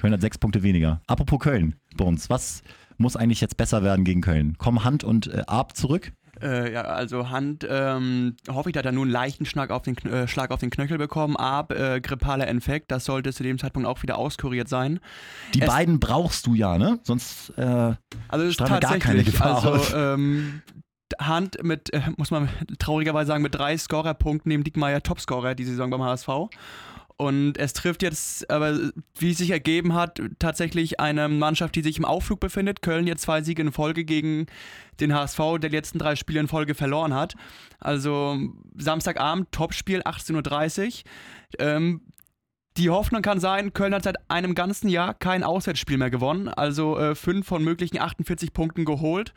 Köln 0.00 0.12
hat 0.12 0.20
sechs 0.20 0.38
Punkte 0.38 0.62
weniger. 0.62 1.00
Apropos 1.06 1.38
Köln 1.38 1.76
bei 1.96 2.04
uns, 2.04 2.30
was 2.30 2.62
muss 2.96 3.16
eigentlich 3.16 3.40
jetzt 3.40 3.56
besser 3.56 3.82
werden 3.82 4.04
gegen 4.04 4.20
Köln? 4.20 4.56
Kommen 4.58 4.84
Hand 4.84 5.04
und 5.04 5.28
äh, 5.28 5.42
Arp 5.46 5.76
zurück? 5.76 6.12
Äh, 6.42 6.72
ja, 6.72 6.82
also 6.82 7.30
Hand 7.30 7.66
ähm, 7.68 8.36
hoffe 8.50 8.70
ich, 8.70 8.74
dass 8.74 8.84
er 8.84 8.92
nur 8.92 9.04
einen 9.04 9.12
leichten 9.12 9.44
Schlag 9.44 9.70
auf 9.70 9.82
den, 9.82 9.96
äh, 9.98 10.26
Schlag 10.26 10.50
auf 10.50 10.60
den 10.60 10.70
Knöchel 10.70 10.96
bekommen. 10.96 11.36
Ab, 11.36 11.72
äh, 11.72 12.00
grippaler 12.00 12.48
Infekt, 12.48 12.90
das 12.90 13.04
sollte 13.04 13.32
zu 13.32 13.42
dem 13.42 13.58
Zeitpunkt 13.58 13.86
auch 13.86 14.02
wieder 14.02 14.16
auskuriert 14.16 14.68
sein. 14.68 15.00
Die 15.54 15.60
es 15.60 15.66
beiden 15.66 16.00
brauchst 16.00 16.46
du 16.46 16.54
ja, 16.54 16.78
ne? 16.78 16.98
Sonst 17.02 17.50
äh, 17.58 17.94
also 18.28 18.64
gar 18.64 18.98
keine 18.98 19.24
Gefahr 19.24 19.64
also, 19.64 19.96
ähm, 19.96 20.62
Hand 21.18 21.62
mit, 21.62 21.92
äh, 21.92 22.00
muss 22.16 22.30
man 22.30 22.48
traurigerweise 22.78 23.28
sagen, 23.28 23.42
mit 23.42 23.54
drei 23.54 23.76
Scorerpunkten 23.76 24.48
neben 24.48 24.64
Dickmeyer 24.64 25.02
Topscorer 25.02 25.54
die 25.54 25.64
Saison 25.64 25.90
beim 25.90 26.02
HSV. 26.02 26.28
Und 27.20 27.58
es 27.58 27.74
trifft 27.74 28.02
jetzt, 28.02 28.50
aber 28.50 28.92
wie 29.18 29.32
es 29.32 29.36
sich 29.36 29.50
ergeben 29.50 29.92
hat, 29.92 30.22
tatsächlich 30.38 31.00
eine 31.00 31.28
Mannschaft, 31.28 31.74
die 31.74 31.82
sich 31.82 31.98
im 31.98 32.06
Auflug 32.06 32.40
befindet. 32.40 32.80
Köln 32.80 33.06
jetzt 33.06 33.20
zwei 33.20 33.42
Siege 33.42 33.60
in 33.60 33.72
Folge 33.72 34.06
gegen 34.06 34.46
den 35.00 35.14
HSV, 35.14 35.38
der 35.60 35.68
die 35.68 35.76
letzten 35.76 35.98
drei 35.98 36.16
Spiele 36.16 36.40
in 36.40 36.48
Folge 36.48 36.74
verloren 36.74 37.12
hat. 37.12 37.34
Also 37.78 38.38
Samstagabend, 38.74 39.52
Topspiel, 39.52 40.00
18.30 40.00 40.86
Uhr. 40.86 41.66
Ähm, 41.66 42.00
die 42.78 42.88
Hoffnung 42.88 43.20
kann 43.20 43.38
sein, 43.38 43.74
Köln 43.74 43.92
hat 43.92 44.04
seit 44.04 44.16
einem 44.30 44.54
ganzen 44.54 44.88
Jahr 44.88 45.12
kein 45.12 45.44
Auswärtsspiel 45.44 45.98
mehr 45.98 46.08
gewonnen, 46.08 46.48
also 46.48 46.98
äh, 46.98 47.14
fünf 47.14 47.46
von 47.46 47.62
möglichen 47.62 47.98
48 47.98 48.54
Punkten 48.54 48.86
geholt. 48.86 49.34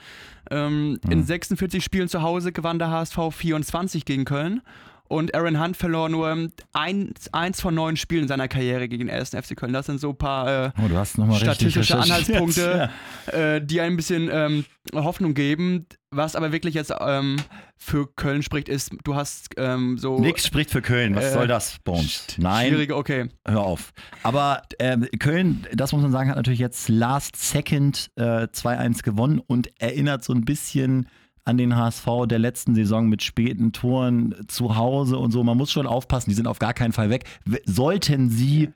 Ähm, 0.52 1.00
mhm. 1.04 1.12
In 1.12 1.24
46 1.26 1.84
Spielen 1.84 2.08
zu 2.08 2.22
Hause 2.22 2.54
gewann 2.54 2.80
der 2.80 2.92
HSV 2.92 3.18
24 3.32 4.06
gegen 4.06 4.24
Köln 4.24 4.62
und 5.08 5.36
Aaron 5.36 5.60
Hunt 5.62 5.78
verlor 5.78 6.10
nur 6.10 6.50
eins, 6.74 7.34
eins 7.34 7.62
von 7.62 7.76
neun 7.76 7.98
Spielen 7.98 8.24
in 8.24 8.28
seiner 8.28 8.48
Karriere 8.48 8.88
gegen 8.88 9.08
den 9.08 9.16
1. 9.16 9.32
FC 9.32 9.56
Köln. 9.56 9.74
Das 9.74 9.86
sind 9.86 10.00
so 10.00 10.10
ein 10.10 10.18
paar 10.18 10.68
äh, 10.68 10.72
oh, 10.82 11.36
statistische 11.36 11.98
Anhaltspunkte, 11.98 12.90
ja. 13.28 13.56
äh, 13.56 13.66
die 13.66 13.82
ein 13.82 13.96
bisschen 13.96 14.30
ähm, 14.32 14.66
Hoffnung 14.94 15.34
geben. 15.34 15.86
Was 16.10 16.36
aber 16.36 16.52
wirklich 16.52 16.76
jetzt 16.76 16.94
ähm, 17.00 17.38
für 17.78 18.08
Köln 18.08 18.44
spricht, 18.44 18.70
ist, 18.70 18.92
du 19.04 19.16
hast 19.16 19.50
ähm, 19.58 19.98
so. 19.98 20.20
Nix 20.20 20.46
spricht 20.46 20.70
für 20.70 20.82
Köln. 20.82 21.16
Was 21.16 21.26
äh, 21.26 21.34
soll 21.34 21.48
das, 21.48 21.80
Bones? 21.84 22.28
Nein. 22.38 22.70
Schwierige, 22.70 22.96
okay. 22.96 23.30
Hör 23.46 23.62
auf. 23.62 23.94
Aber 24.22 24.62
ähm, 24.80 25.08
Köln, 25.20 25.68
das 25.74 25.92
muss 25.92 26.02
man 26.02 26.12
sagen, 26.12 26.30
hat 26.30 26.38
natürlich 26.38 26.60
jetzt 26.60 26.88
Last 26.88 27.36
Second 27.36 28.10
äh, 28.16 28.48
2-1 28.48 29.04
gewonnen 29.04 29.42
und 29.46 29.70
erinnert 29.82 30.24
so 30.24 30.34
ein 30.34 30.46
bisschen 30.46 31.08
an 31.46 31.58
den 31.58 31.76
HSV 31.76 32.08
der 32.28 32.40
letzten 32.40 32.76
Saison 32.76 33.08
mit 33.08 33.22
späten 33.22 33.74
Toren 33.74 34.36
zu 34.48 34.76
Hause 34.76 35.18
und 35.18 35.32
so. 35.32 35.44
Man 35.44 35.58
muss 35.58 35.72
schon 35.72 35.88
aufpassen, 35.88 36.30
die 36.30 36.36
sind 36.36 36.48
auf 36.48 36.60
gar 36.60 36.74
keinen 36.74 36.94
Fall 36.94 37.10
weg. 37.10 37.26
Sollten 37.66 38.30
sie 38.30 38.70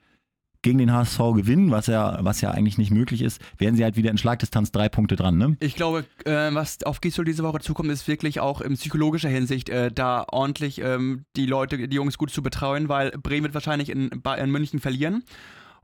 gegen 0.62 0.80
den 0.80 0.92
HSV 0.92 1.18
gewinnen, 1.36 1.72
was 1.72 1.88
ja, 1.88 2.18
was 2.22 2.42
ja 2.42 2.52
eigentlich 2.52 2.78
nicht 2.78 2.92
möglich 2.92 3.22
ist, 3.22 3.40
werden 3.58 3.76
sie 3.76 3.84
halt 3.84 3.96
wieder 3.96 4.12
in 4.12 4.18
Schlagdistanz 4.18 4.72
drei 4.72 4.90
Punkte 4.90 5.16
dran. 5.16 5.38
Ne? 5.38 5.56
Ich 5.60 5.76
glaube, 5.76 6.06
äh, 6.26 6.54
was 6.54 6.84
auf 6.84 7.00
Gisdol 7.00 7.26
diese 7.26 7.44
Woche 7.44 7.60
zukommt, 7.60 7.90
ist 7.90 8.08
wirklich 8.08 8.40
auch 8.40 8.60
in 8.60 8.74
psychologischer 8.74 9.30
Hinsicht 9.30 9.70
äh, 9.70 9.92
da 9.92 10.26
ordentlich 10.30 10.82
ähm, 10.82 11.24
die 11.36 11.46
Leute, 11.46 11.88
die 11.88 11.96
Jungs 11.96 12.18
gut 12.18 12.32
zu 12.32 12.42
betreuen, 12.42 12.90
weil 12.90 13.12
Bremen 13.12 13.44
wird 13.44 13.54
wahrscheinlich 13.54 13.90
in, 13.90 14.10
in 14.10 14.52
München 14.52 14.80
verlieren. 14.80 15.24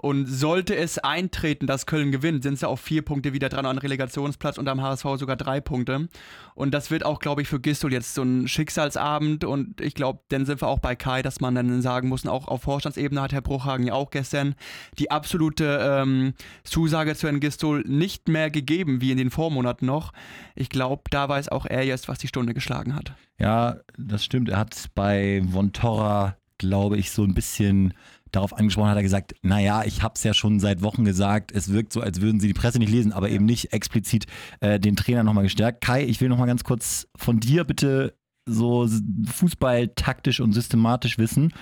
Und 0.03 0.25
sollte 0.25 0.75
es 0.75 1.00
eintreten, 1.00 1.65
dass 1.65 1.86
Köln 1.86 2.12
gewinnt, 2.12 2.43
sind 2.43 2.60
sie 2.60 2.67
auf 2.67 2.81
vier 2.81 3.03
Punkte 3.03 3.31
wieder 3.31 3.48
dran 3.48 3.65
an 3.65 3.77
Relegationsplatz 3.77 4.57
und 4.57 4.67
am 4.67 4.81
HSV 4.81 5.05
sogar 5.15 5.38
drei 5.38 5.62
Punkte. 5.62 6.10
Und 6.55 6.74
das 6.74 6.91
wird 6.91 7.05
auch, 7.05 7.19
glaube 7.19 7.41
ich, 7.41 7.48
für 7.48 7.62
Gistol 7.62 7.93
jetzt 7.93 8.13
so 8.13 8.22
ein 8.22 8.50
Schicksalsabend. 8.50 9.45
Und 9.45 9.79
ich 9.79 9.93
glaube, 9.93 10.19
dann 10.27 10.45
sind 10.45 10.62
wir 10.62 10.67
auch 10.67 10.79
bei 10.79 10.98
Kai, 10.98 11.22
dass 11.22 11.39
man 11.39 11.55
dann 11.55 11.81
sagen 11.81 12.10
muss, 12.10 12.27
auch 12.27 12.50
auf 12.50 12.63
Vorstandsebene 12.63 13.22
hat 13.22 13.31
Herr 13.31 13.39
Bruchhagen 13.39 13.88
ja 13.88 13.93
auch 13.93 14.12
gestern 14.12 14.55
die 15.00 15.10
absolute 15.10 15.79
ähm, 15.81 16.33
Zusage 16.65 17.15
zu 17.15 17.27
Herrn 17.27 17.39
Gistol 17.39 17.86
nicht 17.88 18.27
mehr 18.27 18.51
gegeben, 18.51 19.00
wie 19.00 19.12
in 19.12 19.17
den 19.17 19.31
Vormonaten 19.31 19.86
noch. 19.86 20.12
Ich 20.53 20.67
glaube, 20.67 21.03
da 21.12 21.29
weiß 21.29 21.48
auch 21.48 21.65
er 21.65 21.86
jetzt, 21.86 22.10
was 22.10 22.17
die 22.17 22.27
Stunde 22.27 22.53
geschlagen 22.53 22.93
hat. 22.93 23.13
Ja, 23.39 23.77
das 23.98 24.25
stimmt. 24.25 24.50
Er 24.50 24.57
hat 24.57 24.89
bei 24.95 25.41
Von 25.50 25.72
Torra, 25.72 26.36
glaube 26.57 26.98
ich, 26.98 27.12
so 27.12 27.24
ein 27.24 27.33
bisschen 27.33 27.93
darauf 28.34 28.58
angesprochen 28.58 28.90
hat 28.90 28.98
er 28.98 29.04
gesagt, 29.04 29.36
naja, 29.42 29.84
ich 29.86 30.02
habe 30.02 30.16
es 30.16 30.24
ja 30.24 30.34
schon 30.34 30.60
seit 30.60 30.82
Wochen 30.82 31.06
gesagt, 31.06 31.52
es 31.52 31.72
wirkt 31.72 31.94
so, 31.94 32.02
als 32.02 32.20
würden 32.20 32.40
sie 32.40 32.48
die 32.48 32.54
Presse 32.54 32.80
nicht 32.80 32.92
lesen, 32.92 33.13
aber 33.13 33.30
eben 33.30 33.46
nicht 33.46 33.72
explizit 33.72 34.25
äh, 34.60 34.80
den 34.80 34.96
Trainer 34.96 35.24
nochmal 35.24 35.44
gestärkt. 35.44 35.82
Kai, 35.82 36.04
ich 36.04 36.20
will 36.20 36.30
nochmal 36.30 36.48
ganz 36.48 36.63
kurz 36.63 37.08
von 37.16 37.40
dir 37.40 37.63
bitte 37.63 38.18
so 38.46 38.88
Fußball 39.25 39.90
taktisch 39.90 40.42
und 40.42 40.51
systematisch 40.51 41.18
wissen, 41.18 41.53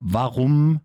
warum 0.00 0.80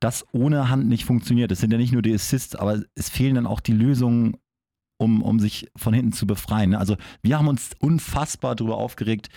das 0.00 0.26
ohne 0.32 0.68
Hand 0.68 0.88
nicht 0.88 1.04
funktioniert. 1.04 1.50
Es 1.52 1.60
sind 1.60 1.72
ja 1.72 1.78
nicht 1.78 1.92
nur 1.92 2.02
die 2.02 2.12
Assists, 2.12 2.54
aber 2.54 2.82
es 2.94 3.08
fehlen 3.08 3.36
dann 3.36 3.46
auch 3.46 3.60
die 3.60 3.72
Lösungen, 3.72 4.36
um, 5.00 5.22
um 5.22 5.40
sich 5.40 5.70
von 5.76 5.94
hinten 5.94 6.12
zu 6.12 6.26
befreien. 6.26 6.74
Also 6.74 6.96
wir 7.22 7.38
haben 7.38 7.48
uns 7.48 7.70
unfassbar 7.78 8.56
darüber 8.56 8.76
aufgeregt, 8.76 9.28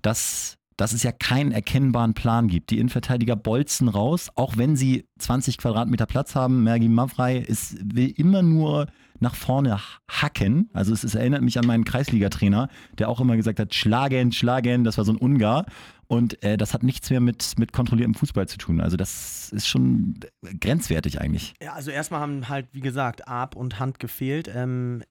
dass 0.00 0.58
dass 0.82 0.92
es 0.92 1.04
ja 1.04 1.12
keinen 1.12 1.52
erkennbaren 1.52 2.12
Plan 2.12 2.48
gibt. 2.48 2.70
Die 2.70 2.78
Innenverteidiger 2.78 3.36
bolzen 3.36 3.86
raus, 3.86 4.30
auch 4.34 4.56
wenn 4.56 4.74
sie 4.74 5.06
20 5.20 5.58
Quadratmeter 5.58 6.06
Platz 6.06 6.34
haben. 6.34 6.64
Mergi 6.64 6.88
Mavrei 6.88 7.36
ist, 7.36 7.76
will 7.94 8.12
immer 8.16 8.42
nur 8.42 8.88
nach 9.20 9.36
vorne 9.36 9.78
hacken. 10.08 10.70
Also 10.72 10.92
es, 10.92 11.04
es 11.04 11.14
erinnert 11.14 11.42
mich 11.42 11.56
an 11.56 11.68
meinen 11.68 11.84
Kreisliga-Trainer, 11.84 12.68
der 12.98 13.08
auch 13.08 13.20
immer 13.20 13.36
gesagt 13.36 13.60
hat, 13.60 13.72
schlagen, 13.72 14.32
schlagen, 14.32 14.82
das 14.82 14.98
war 14.98 15.04
so 15.04 15.12
ein 15.12 15.18
Ungar. 15.18 15.66
Und 16.08 16.42
äh, 16.42 16.56
das 16.56 16.74
hat 16.74 16.82
nichts 16.82 17.10
mehr 17.10 17.20
mit, 17.20 17.60
mit 17.60 17.72
kontrolliertem 17.72 18.14
Fußball 18.14 18.48
zu 18.48 18.58
tun. 18.58 18.80
Also 18.80 18.96
das 18.96 19.50
ist 19.52 19.68
schon 19.68 20.16
grenzwertig 20.60 21.20
eigentlich. 21.20 21.54
Ja, 21.62 21.74
also 21.74 21.92
erstmal 21.92 22.20
haben 22.20 22.48
halt, 22.48 22.66
wie 22.72 22.80
gesagt, 22.80 23.28
Ab 23.28 23.54
und 23.54 23.78
Hand 23.78 24.00
gefehlt. 24.00 24.50
Ähm, 24.52 25.04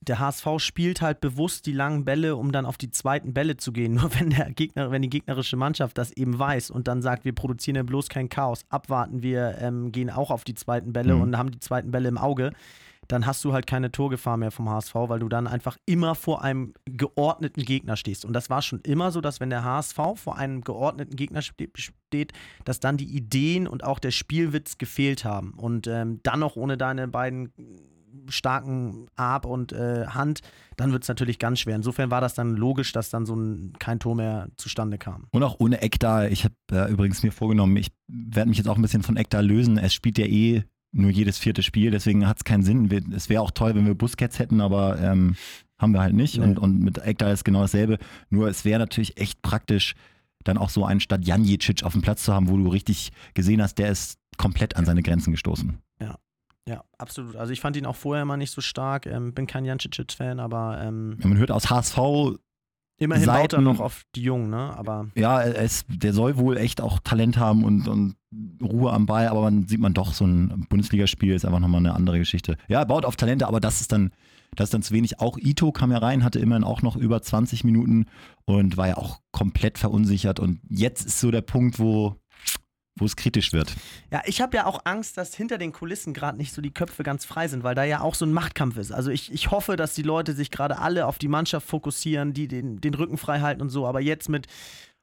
der 0.00 0.18
HSV 0.18 0.46
spielt 0.58 1.02
halt 1.02 1.20
bewusst 1.20 1.66
die 1.66 1.72
langen 1.72 2.04
Bälle, 2.04 2.36
um 2.36 2.52
dann 2.52 2.66
auf 2.66 2.78
die 2.78 2.90
zweiten 2.90 3.34
Bälle 3.34 3.56
zu 3.56 3.72
gehen. 3.72 3.94
Nur 4.00 4.14
wenn 4.14 4.30
der 4.30 4.50
Gegner, 4.52 4.90
wenn 4.90 5.02
die 5.02 5.10
gegnerische 5.10 5.56
Mannschaft 5.56 5.98
das 5.98 6.12
eben 6.12 6.38
weiß 6.38 6.70
und 6.70 6.88
dann 6.88 7.02
sagt, 7.02 7.24
wir 7.24 7.34
produzieren 7.34 7.76
ja 7.76 7.82
bloß 7.82 8.08
kein 8.08 8.28
Chaos, 8.28 8.64
abwarten, 8.68 9.22
wir 9.22 9.58
ähm, 9.60 9.92
gehen 9.92 10.10
auch 10.10 10.30
auf 10.30 10.44
die 10.44 10.54
zweiten 10.54 10.92
Bälle 10.92 11.14
mhm. 11.14 11.22
und 11.22 11.38
haben 11.38 11.50
die 11.50 11.60
zweiten 11.60 11.90
Bälle 11.90 12.08
im 12.08 12.18
Auge, 12.18 12.52
dann 13.08 13.24
hast 13.24 13.42
du 13.42 13.54
halt 13.54 13.66
keine 13.66 13.90
Torgefahr 13.90 14.36
mehr 14.36 14.50
vom 14.50 14.68
HSV, 14.68 14.94
weil 14.94 15.18
du 15.18 15.28
dann 15.30 15.46
einfach 15.46 15.78
immer 15.86 16.14
vor 16.14 16.42
einem 16.42 16.74
geordneten 16.84 17.62
Gegner 17.62 17.96
stehst. 17.96 18.26
Und 18.26 18.34
das 18.34 18.50
war 18.50 18.60
schon 18.60 18.80
immer 18.82 19.10
so, 19.10 19.22
dass 19.22 19.40
wenn 19.40 19.48
der 19.48 19.64
HSV 19.64 19.98
vor 20.16 20.36
einem 20.36 20.60
geordneten 20.60 21.16
Gegner 21.16 21.40
steht, 21.40 22.32
dass 22.66 22.80
dann 22.80 22.98
die 22.98 23.16
Ideen 23.16 23.66
und 23.66 23.82
auch 23.82 23.98
der 23.98 24.10
Spielwitz 24.10 24.76
gefehlt 24.76 25.24
haben. 25.24 25.54
Und 25.54 25.86
ähm, 25.86 26.20
dann 26.22 26.40
noch 26.40 26.56
ohne 26.56 26.76
deine 26.76 27.08
beiden 27.08 27.50
starken 28.28 29.06
Ab 29.16 29.44
und 29.44 29.72
äh, 29.72 30.06
Hand, 30.06 30.40
dann 30.76 30.92
wird 30.92 31.02
es 31.02 31.08
natürlich 31.08 31.38
ganz 31.38 31.60
schwer. 31.60 31.76
Insofern 31.76 32.10
war 32.10 32.20
das 32.20 32.34
dann 32.34 32.56
logisch, 32.56 32.92
dass 32.92 33.10
dann 33.10 33.26
so 33.26 33.34
ein, 33.34 33.72
kein 33.78 33.98
Tor 33.98 34.14
mehr 34.14 34.48
zustande 34.56 34.98
kam. 34.98 35.26
Und 35.30 35.42
auch 35.42 35.56
ohne 35.58 35.82
Ekta, 35.82 36.26
ich 36.26 36.44
habe 36.44 36.54
äh, 36.72 36.90
übrigens 36.90 37.22
mir 37.22 37.32
vorgenommen, 37.32 37.76
ich 37.76 37.88
werde 38.06 38.48
mich 38.48 38.58
jetzt 38.58 38.68
auch 38.68 38.76
ein 38.76 38.82
bisschen 38.82 39.02
von 39.02 39.16
Ekta 39.16 39.40
lösen. 39.40 39.78
Es 39.78 39.94
spielt 39.94 40.18
ja 40.18 40.26
eh 40.26 40.64
nur 40.92 41.10
jedes 41.10 41.38
vierte 41.38 41.62
Spiel, 41.62 41.90
deswegen 41.90 42.26
hat 42.26 42.38
es 42.38 42.44
keinen 42.44 42.62
Sinn. 42.62 42.90
Es 43.14 43.28
wäre 43.28 43.42
auch 43.42 43.50
toll, 43.50 43.74
wenn 43.74 43.86
wir 43.86 43.94
Busquets 43.94 44.38
hätten, 44.38 44.60
aber 44.60 44.98
ähm, 45.00 45.36
haben 45.78 45.92
wir 45.92 46.00
halt 46.00 46.14
nicht. 46.14 46.38
Nee. 46.38 46.44
Und, 46.44 46.58
und 46.58 46.80
mit 46.80 46.98
Ekta 46.98 47.30
ist 47.30 47.44
genau 47.44 47.62
dasselbe. 47.62 47.98
Nur 48.30 48.48
es 48.48 48.64
wäre 48.64 48.78
natürlich 48.78 49.18
echt 49.18 49.42
praktisch, 49.42 49.94
dann 50.44 50.58
auch 50.58 50.70
so 50.70 50.84
einen 50.84 51.00
statt 51.00 51.26
Janjicic 51.26 51.82
auf 51.82 51.92
dem 51.92 52.02
Platz 52.02 52.22
zu 52.22 52.32
haben, 52.32 52.48
wo 52.48 52.56
du 52.56 52.68
richtig 52.68 53.12
gesehen 53.34 53.60
hast, 53.60 53.76
der 53.78 53.90
ist 53.90 54.18
komplett 54.36 54.76
an 54.76 54.84
seine 54.84 55.02
Grenzen 55.02 55.32
gestoßen. 55.32 55.78
Ja. 56.68 56.84
Absolut. 56.98 57.36
Also 57.36 57.52
ich 57.52 57.60
fand 57.60 57.76
ihn 57.76 57.86
auch 57.86 57.96
vorher 57.96 58.22
immer 58.22 58.36
nicht 58.36 58.50
so 58.50 58.60
stark. 58.60 59.06
Ähm, 59.06 59.32
bin 59.32 59.46
kein 59.46 59.64
Jancic-Fan, 59.64 60.38
aber. 60.38 60.80
Ähm, 60.82 61.16
ja, 61.20 61.28
man 61.28 61.38
hört 61.38 61.50
aus 61.50 61.70
HSV. 61.70 61.98
Immerhin 63.00 63.26
Seiten, 63.26 63.42
baut 63.42 63.52
er 63.52 63.60
noch 63.60 63.78
auf 63.78 64.02
die 64.16 64.22
Jungen, 64.22 64.50
ne? 64.50 64.76
Aber 64.76 65.06
ja, 65.14 65.40
er 65.40 65.62
ist, 65.62 65.86
der 65.88 66.12
soll 66.12 66.36
wohl 66.36 66.56
echt 66.56 66.80
auch 66.80 66.98
Talent 66.98 67.36
haben 67.36 67.62
und, 67.62 67.86
und 67.86 68.16
Ruhe 68.60 68.92
am 68.92 69.06
Ball, 69.06 69.28
aber 69.28 69.42
man 69.42 69.68
sieht 69.68 69.78
man 69.78 69.94
doch, 69.94 70.12
so 70.12 70.26
ein 70.26 70.66
Bundesligaspiel 70.68 71.32
ist 71.32 71.44
einfach 71.44 71.60
nochmal 71.60 71.78
eine 71.78 71.94
andere 71.94 72.18
Geschichte. 72.18 72.56
Ja, 72.66 72.80
er 72.80 72.86
baut 72.86 73.04
auf 73.04 73.14
Talente, 73.14 73.46
aber 73.46 73.60
das 73.60 73.80
ist 73.80 73.92
dann, 73.92 74.10
das 74.56 74.66
ist 74.66 74.74
dann 74.74 74.82
zu 74.82 74.92
wenig. 74.94 75.20
Auch 75.20 75.38
Ito 75.38 75.70
kam 75.70 75.92
ja 75.92 75.98
rein, 75.98 76.24
hatte 76.24 76.40
immerhin 76.40 76.64
auch 76.64 76.82
noch 76.82 76.96
über 76.96 77.22
20 77.22 77.62
Minuten 77.62 78.06
und 78.46 78.76
war 78.76 78.88
ja 78.88 78.96
auch 78.96 79.20
komplett 79.30 79.78
verunsichert. 79.78 80.40
Und 80.40 80.60
jetzt 80.68 81.06
ist 81.06 81.20
so 81.20 81.30
der 81.30 81.42
Punkt, 81.42 81.78
wo 81.78 82.16
wo 82.98 83.04
es 83.04 83.16
kritisch 83.16 83.52
wird. 83.52 83.74
Ja, 84.10 84.22
ich 84.26 84.40
habe 84.40 84.56
ja 84.56 84.66
auch 84.66 84.80
Angst, 84.84 85.16
dass 85.16 85.34
hinter 85.34 85.58
den 85.58 85.72
Kulissen 85.72 86.14
gerade 86.14 86.38
nicht 86.38 86.52
so 86.52 86.62
die 86.62 86.72
Köpfe 86.72 87.02
ganz 87.02 87.24
frei 87.24 87.48
sind, 87.48 87.62
weil 87.64 87.74
da 87.74 87.84
ja 87.84 88.00
auch 88.00 88.14
so 88.14 88.24
ein 88.24 88.32
Machtkampf 88.32 88.76
ist. 88.76 88.92
Also 88.92 89.10
ich, 89.10 89.32
ich 89.32 89.50
hoffe, 89.50 89.76
dass 89.76 89.94
die 89.94 90.02
Leute 90.02 90.34
sich 90.34 90.50
gerade 90.50 90.78
alle 90.78 91.06
auf 91.06 91.18
die 91.18 91.28
Mannschaft 91.28 91.66
fokussieren, 91.66 92.32
die 92.32 92.48
den, 92.48 92.80
den 92.80 92.94
Rücken 92.94 93.18
frei 93.18 93.40
halten 93.40 93.62
und 93.62 93.70
so. 93.70 93.86
Aber 93.86 94.00
jetzt 94.00 94.28
mit 94.28 94.46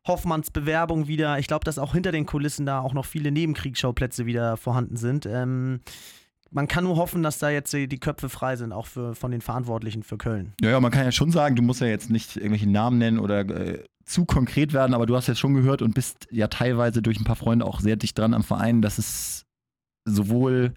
Hoffmanns 0.08 0.52
Bewerbung 0.52 1.08
wieder, 1.08 1.40
ich 1.40 1.48
glaube, 1.48 1.66
dass 1.66 1.80
auch 1.80 1.94
hinter 1.94 2.12
den 2.12 2.26
Kulissen 2.26 2.66
da 2.66 2.80
auch 2.80 2.94
noch 2.94 3.06
viele 3.06 3.32
Nebenkriegsschauplätze 3.32 4.26
wieder 4.26 4.56
vorhanden 4.58 4.98
sind. 4.98 5.26
Ähm, 5.26 5.82
man 6.52 6.68
kann 6.68 6.84
nur 6.84 6.96
hoffen, 6.96 7.24
dass 7.24 7.40
da 7.40 7.50
jetzt 7.50 7.74
die 7.74 8.00
Köpfe 8.00 8.30
frei 8.30 8.56
sind, 8.56 8.72
auch 8.72 8.86
für, 8.86 9.16
von 9.16 9.32
den 9.32 9.42
Verantwortlichen 9.42 10.04
für 10.04 10.18
Köln. 10.18 10.54
Ja, 10.62 10.70
ja, 10.70 10.80
man 10.80 10.92
kann 10.92 11.04
ja 11.04 11.12
schon 11.12 11.32
sagen, 11.32 11.56
du 11.56 11.62
musst 11.62 11.82
ja 11.82 11.88
jetzt 11.88 12.10
nicht 12.10 12.38
irgendwelche 12.38 12.70
Namen 12.70 12.98
nennen 12.98 13.20
oder 13.20 13.40
äh, 13.40 13.84
zu 14.06 14.26
konkret 14.26 14.74
werden, 14.74 14.94
aber 14.94 15.06
du 15.06 15.16
hast 15.16 15.28
jetzt 15.28 15.40
schon 15.40 15.56
gehört 15.56 15.82
und 15.82 15.96
bist 15.96 16.28
ja 16.32 16.48
teilweise 16.48 17.02
durch 17.02 17.20
ein 17.20 17.24
paar 17.24 17.36
Freunde 17.36 17.66
auch 17.66 17.80
sehr 17.80 17.96
dicht 17.96 18.18
dran 18.18 18.34
am 18.34 18.44
Verein, 18.44 18.82
dass 18.82 18.98
es 18.98 19.46
sowohl 20.06 20.74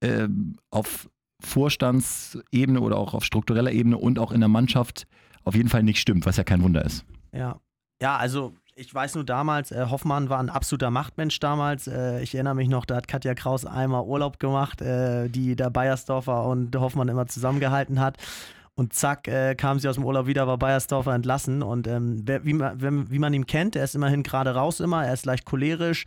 äh, 0.00 0.28
auf 0.70 1.08
Vorstandsebene 1.42 2.80
oder 2.80 2.96
auch 2.96 3.14
auf 3.14 3.24
struktureller 3.24 3.72
Ebene 3.72 3.98
und 3.98 4.18
auch 4.18 4.30
in 4.30 4.40
der 4.40 4.48
Mannschaft 4.48 5.06
auf 5.44 5.54
jeden 5.54 5.68
Fall 5.68 5.82
nicht 5.82 6.00
stimmt, 6.00 6.26
was 6.26 6.36
ja 6.36 6.44
kein 6.44 6.62
Wunder 6.62 6.84
ist. 6.84 7.04
Ja. 7.32 7.60
Ja, 8.02 8.16
also 8.16 8.54
ich 8.76 8.94
weiß 8.94 9.14
nur 9.14 9.24
damals, 9.24 9.72
äh, 9.72 9.86
Hoffmann 9.90 10.30
war 10.30 10.38
ein 10.38 10.48
absoluter 10.48 10.90
Machtmensch 10.90 11.38
damals. 11.38 11.86
Äh, 11.86 12.22
ich 12.22 12.34
erinnere 12.34 12.54
mich 12.54 12.68
noch, 12.68 12.86
da 12.86 12.96
hat 12.96 13.08
Katja 13.08 13.34
Kraus 13.34 13.66
einmal 13.66 14.04
Urlaub 14.04 14.38
gemacht, 14.38 14.80
äh, 14.80 15.28
die 15.28 15.54
der 15.56 15.70
Bayersdorfer 15.70 16.46
und 16.46 16.74
Hoffmann 16.76 17.08
immer 17.08 17.26
zusammengehalten 17.26 18.00
hat. 18.00 18.16
Und 18.80 18.94
zack, 18.94 19.28
äh, 19.28 19.54
kam 19.54 19.78
sie 19.78 19.90
aus 19.90 19.96
dem 19.96 20.06
Urlaub 20.06 20.26
wieder, 20.26 20.46
war 20.46 20.56
Bayersdorfer 20.56 21.14
entlassen. 21.14 21.62
Und 21.62 21.86
ähm, 21.86 22.22
wer, 22.24 22.46
wie, 22.46 22.54
man, 22.54 23.10
wie 23.10 23.18
man 23.18 23.34
ihn 23.34 23.44
kennt, 23.44 23.76
er 23.76 23.84
ist 23.84 23.94
immerhin 23.94 24.22
gerade 24.22 24.54
raus 24.54 24.80
immer, 24.80 25.04
er 25.04 25.12
ist 25.12 25.26
leicht 25.26 25.44
cholerisch. 25.44 26.06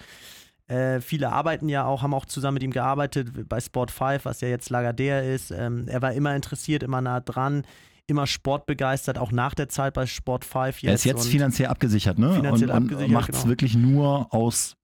Äh, 0.66 1.00
viele 1.00 1.32
arbeiten 1.32 1.70
ja 1.70 1.86
auch, 1.86 2.02
haben 2.02 2.16
auch 2.16 2.26
zusammen 2.26 2.56
mit 2.56 2.64
ihm 2.64 2.72
gearbeitet 2.72 3.48
bei 3.48 3.60
Sport 3.60 3.92
5, 3.92 4.26
was 4.26 4.42
ja 4.42 4.48
jetzt 4.48 4.72
Lagardère 4.72 5.22
ist. 5.22 5.52
Ähm, 5.52 5.86
er 5.88 6.02
war 6.02 6.14
immer 6.14 6.36
interessiert, 6.36 6.82
immer 6.82 7.00
nah 7.00 7.20
dran 7.20 7.62
immer 8.08 8.28
sportbegeistert, 8.28 9.18
auch 9.18 9.32
nach 9.32 9.54
der 9.54 9.70
Zeit 9.70 9.94
bei 9.94 10.08
Sport 10.08 10.44
5 10.44 10.82
jetzt. 10.82 10.84
Er 10.84 10.94
ist 10.96 11.06
jetzt 11.06 11.28
finanziell 11.28 11.70
abgesichert, 11.70 12.20
ne? 12.20 12.34
Finanziell 12.34 12.72
und, 12.72 12.92
und 12.92 13.12
macht 13.12 13.30
es 13.30 13.38
genau. 13.38 13.50
wirklich 13.50 13.76
nur 13.76 14.34
aus 14.34 14.76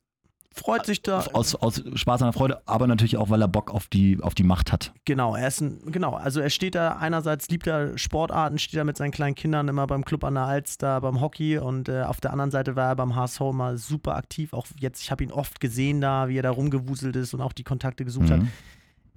freut 0.53 0.85
sich 0.85 1.01
da. 1.01 1.19
Aus, 1.33 1.55
aus 1.55 1.83
Spaß 1.95 2.21
an 2.21 2.27
der 2.27 2.33
Freude, 2.33 2.61
aber 2.65 2.87
natürlich 2.87 3.17
auch, 3.17 3.29
weil 3.29 3.41
er 3.41 3.47
Bock 3.47 3.71
auf 3.71 3.87
die, 3.87 4.17
auf 4.21 4.35
die 4.35 4.43
Macht 4.43 4.71
hat. 4.71 4.93
Genau, 5.05 5.35
er 5.35 5.47
ist 5.47 5.61
ein, 5.61 5.79
genau, 5.91 6.13
also 6.15 6.39
er 6.41 6.49
steht 6.49 6.75
da 6.75 6.97
einerseits 6.97 7.49
liebt 7.49 7.67
er 7.67 7.97
Sportarten, 7.97 8.57
steht 8.59 8.79
da 8.79 8.83
mit 8.83 8.97
seinen 8.97 9.11
kleinen 9.11 9.35
Kindern 9.35 9.67
immer 9.67 9.87
beim 9.87 10.03
Club 10.03 10.23
an 10.23 10.35
der 10.35 10.43
Alster, 10.43 10.99
beim 11.01 11.21
Hockey 11.21 11.57
und 11.57 11.87
äh, 11.89 12.01
auf 12.03 12.19
der 12.19 12.31
anderen 12.31 12.51
Seite 12.51 12.75
war 12.75 12.89
er 12.89 12.95
beim 12.95 13.15
HSV 13.15 13.41
immer 13.41 13.77
super 13.77 14.15
aktiv. 14.15 14.53
Auch 14.53 14.67
jetzt, 14.79 15.01
ich 15.01 15.11
habe 15.11 15.23
ihn 15.23 15.31
oft 15.31 15.59
gesehen 15.59 16.01
da, 16.01 16.27
wie 16.27 16.37
er 16.37 16.43
da 16.43 16.51
rumgewuselt 16.51 17.15
ist 17.15 17.33
und 17.33 17.41
auch 17.41 17.53
die 17.53 17.63
Kontakte 17.63 18.03
gesucht 18.05 18.29
Mhm. 18.29 18.33
hat. 18.33 18.41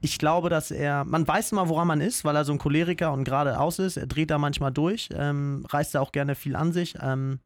Ich 0.05 0.19
glaube, 0.19 0.49
dass 0.49 0.73
er, 0.73 1.05
man 1.05 1.27
weiß 1.29 1.53
immer, 1.53 1.69
woran 1.69 1.87
man 1.87 2.01
ist, 2.01 2.25
weil 2.25 2.35
er 2.35 2.45
so 2.45 2.53
ein 2.53 2.59
Choleriker 2.59 3.13
und 3.13 3.23
geradeaus 3.23 3.79
ist. 3.79 3.97
Er 3.97 4.07
dreht 4.07 4.31
da 4.33 4.39
manchmal 4.39 4.73
durch, 4.73 5.09
ähm, 5.15 5.65
reißt 5.69 5.95
da 5.95 6.01
auch 6.01 6.11
gerne 6.11 6.35
viel 6.35 6.57
an 6.57 6.73
sich. 6.73 6.97
Ähm, 7.01 7.39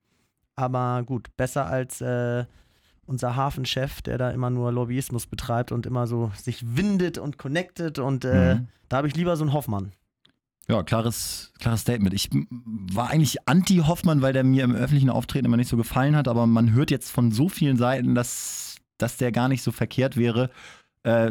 aber 0.54 1.02
gut, 1.04 1.28
besser 1.36 1.66
als 1.66 2.00
äh, 2.00 2.46
unser 3.06 3.36
Hafenchef, 3.36 4.02
der 4.02 4.18
da 4.18 4.30
immer 4.30 4.50
nur 4.50 4.72
Lobbyismus 4.72 5.26
betreibt 5.26 5.72
und 5.72 5.86
immer 5.86 6.06
so 6.06 6.30
sich 6.36 6.76
windet 6.76 7.18
und 7.18 7.38
connected. 7.38 7.98
Und 7.98 8.24
äh, 8.24 8.56
Mhm. 8.56 8.68
da 8.88 8.98
habe 8.98 9.08
ich 9.08 9.16
lieber 9.16 9.36
so 9.36 9.44
einen 9.44 9.52
Hoffmann. 9.52 9.92
Ja, 10.68 10.82
klares, 10.82 11.52
klares 11.60 11.82
Statement. 11.82 12.12
Ich 12.12 12.28
war 12.92 13.10
eigentlich 13.10 13.48
anti-Hoffmann, 13.48 14.20
weil 14.22 14.32
der 14.32 14.42
mir 14.42 14.64
im 14.64 14.74
öffentlichen 14.74 15.10
Auftreten 15.10 15.46
immer 15.46 15.56
nicht 15.56 15.68
so 15.68 15.76
gefallen 15.76 16.16
hat, 16.16 16.26
aber 16.26 16.46
man 16.48 16.72
hört 16.72 16.90
jetzt 16.90 17.10
von 17.12 17.30
so 17.30 17.48
vielen 17.48 17.76
Seiten, 17.76 18.16
dass, 18.16 18.76
dass 18.98 19.16
der 19.16 19.30
gar 19.30 19.48
nicht 19.48 19.62
so 19.62 19.70
verkehrt 19.70 20.16
wäre. 20.16 20.50
Äh, 21.04 21.30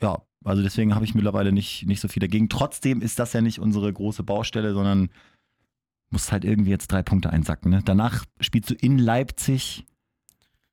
ja, 0.00 0.22
also 0.44 0.62
deswegen 0.62 0.94
habe 0.94 1.04
ich 1.04 1.16
mittlerweile 1.16 1.50
nicht, 1.50 1.84
nicht 1.86 2.00
so 2.00 2.06
viel 2.06 2.20
dagegen. 2.20 2.48
Trotzdem 2.48 3.02
ist 3.02 3.18
das 3.18 3.32
ja 3.32 3.40
nicht 3.40 3.58
unsere 3.58 3.92
große 3.92 4.22
Baustelle, 4.22 4.72
sondern 4.72 5.08
muss 6.10 6.30
halt 6.30 6.44
irgendwie 6.44 6.70
jetzt 6.70 6.92
drei 6.92 7.02
Punkte 7.02 7.30
einsacken. 7.30 7.72
Ne? 7.72 7.80
Danach 7.84 8.24
spielst 8.40 8.70
du 8.70 8.74
in 8.74 8.98
Leipzig 8.98 9.84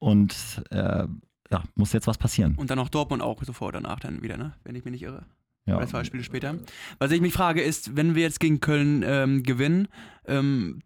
und 0.04 0.62
äh, 0.70 1.08
ja, 1.52 1.64
muss 1.76 1.94
jetzt 1.94 2.08
was 2.08 2.18
passieren. 2.18 2.56
Und 2.58 2.70
dann 2.70 2.80
auch 2.80 2.90
Dortmund 2.90 3.22
auch 3.22 3.42
sofort 3.44 3.76
danach 3.76 4.00
dann 4.00 4.22
wieder, 4.22 4.38
ne? 4.38 4.54
Wenn 4.64 4.76
ich 4.76 4.84
mich 4.84 4.92
nicht 4.92 5.04
irre. 5.04 5.26
Ja. 5.66 5.78
Oder 5.78 5.88
zwei 5.88 6.04
Spiele 6.04 6.24
später. 6.24 6.56
Was 7.00 7.12
ich 7.12 7.22
mich 7.22 7.32
frage 7.32 7.62
ist, 7.62 7.96
wenn 7.96 8.16
wir 8.16 8.24
jetzt 8.24 8.42
gegen 8.42 8.60
Köln 8.60 9.02
ähm, 9.06 9.44
gewinnen, 9.44 9.88
ähm, 10.28 10.82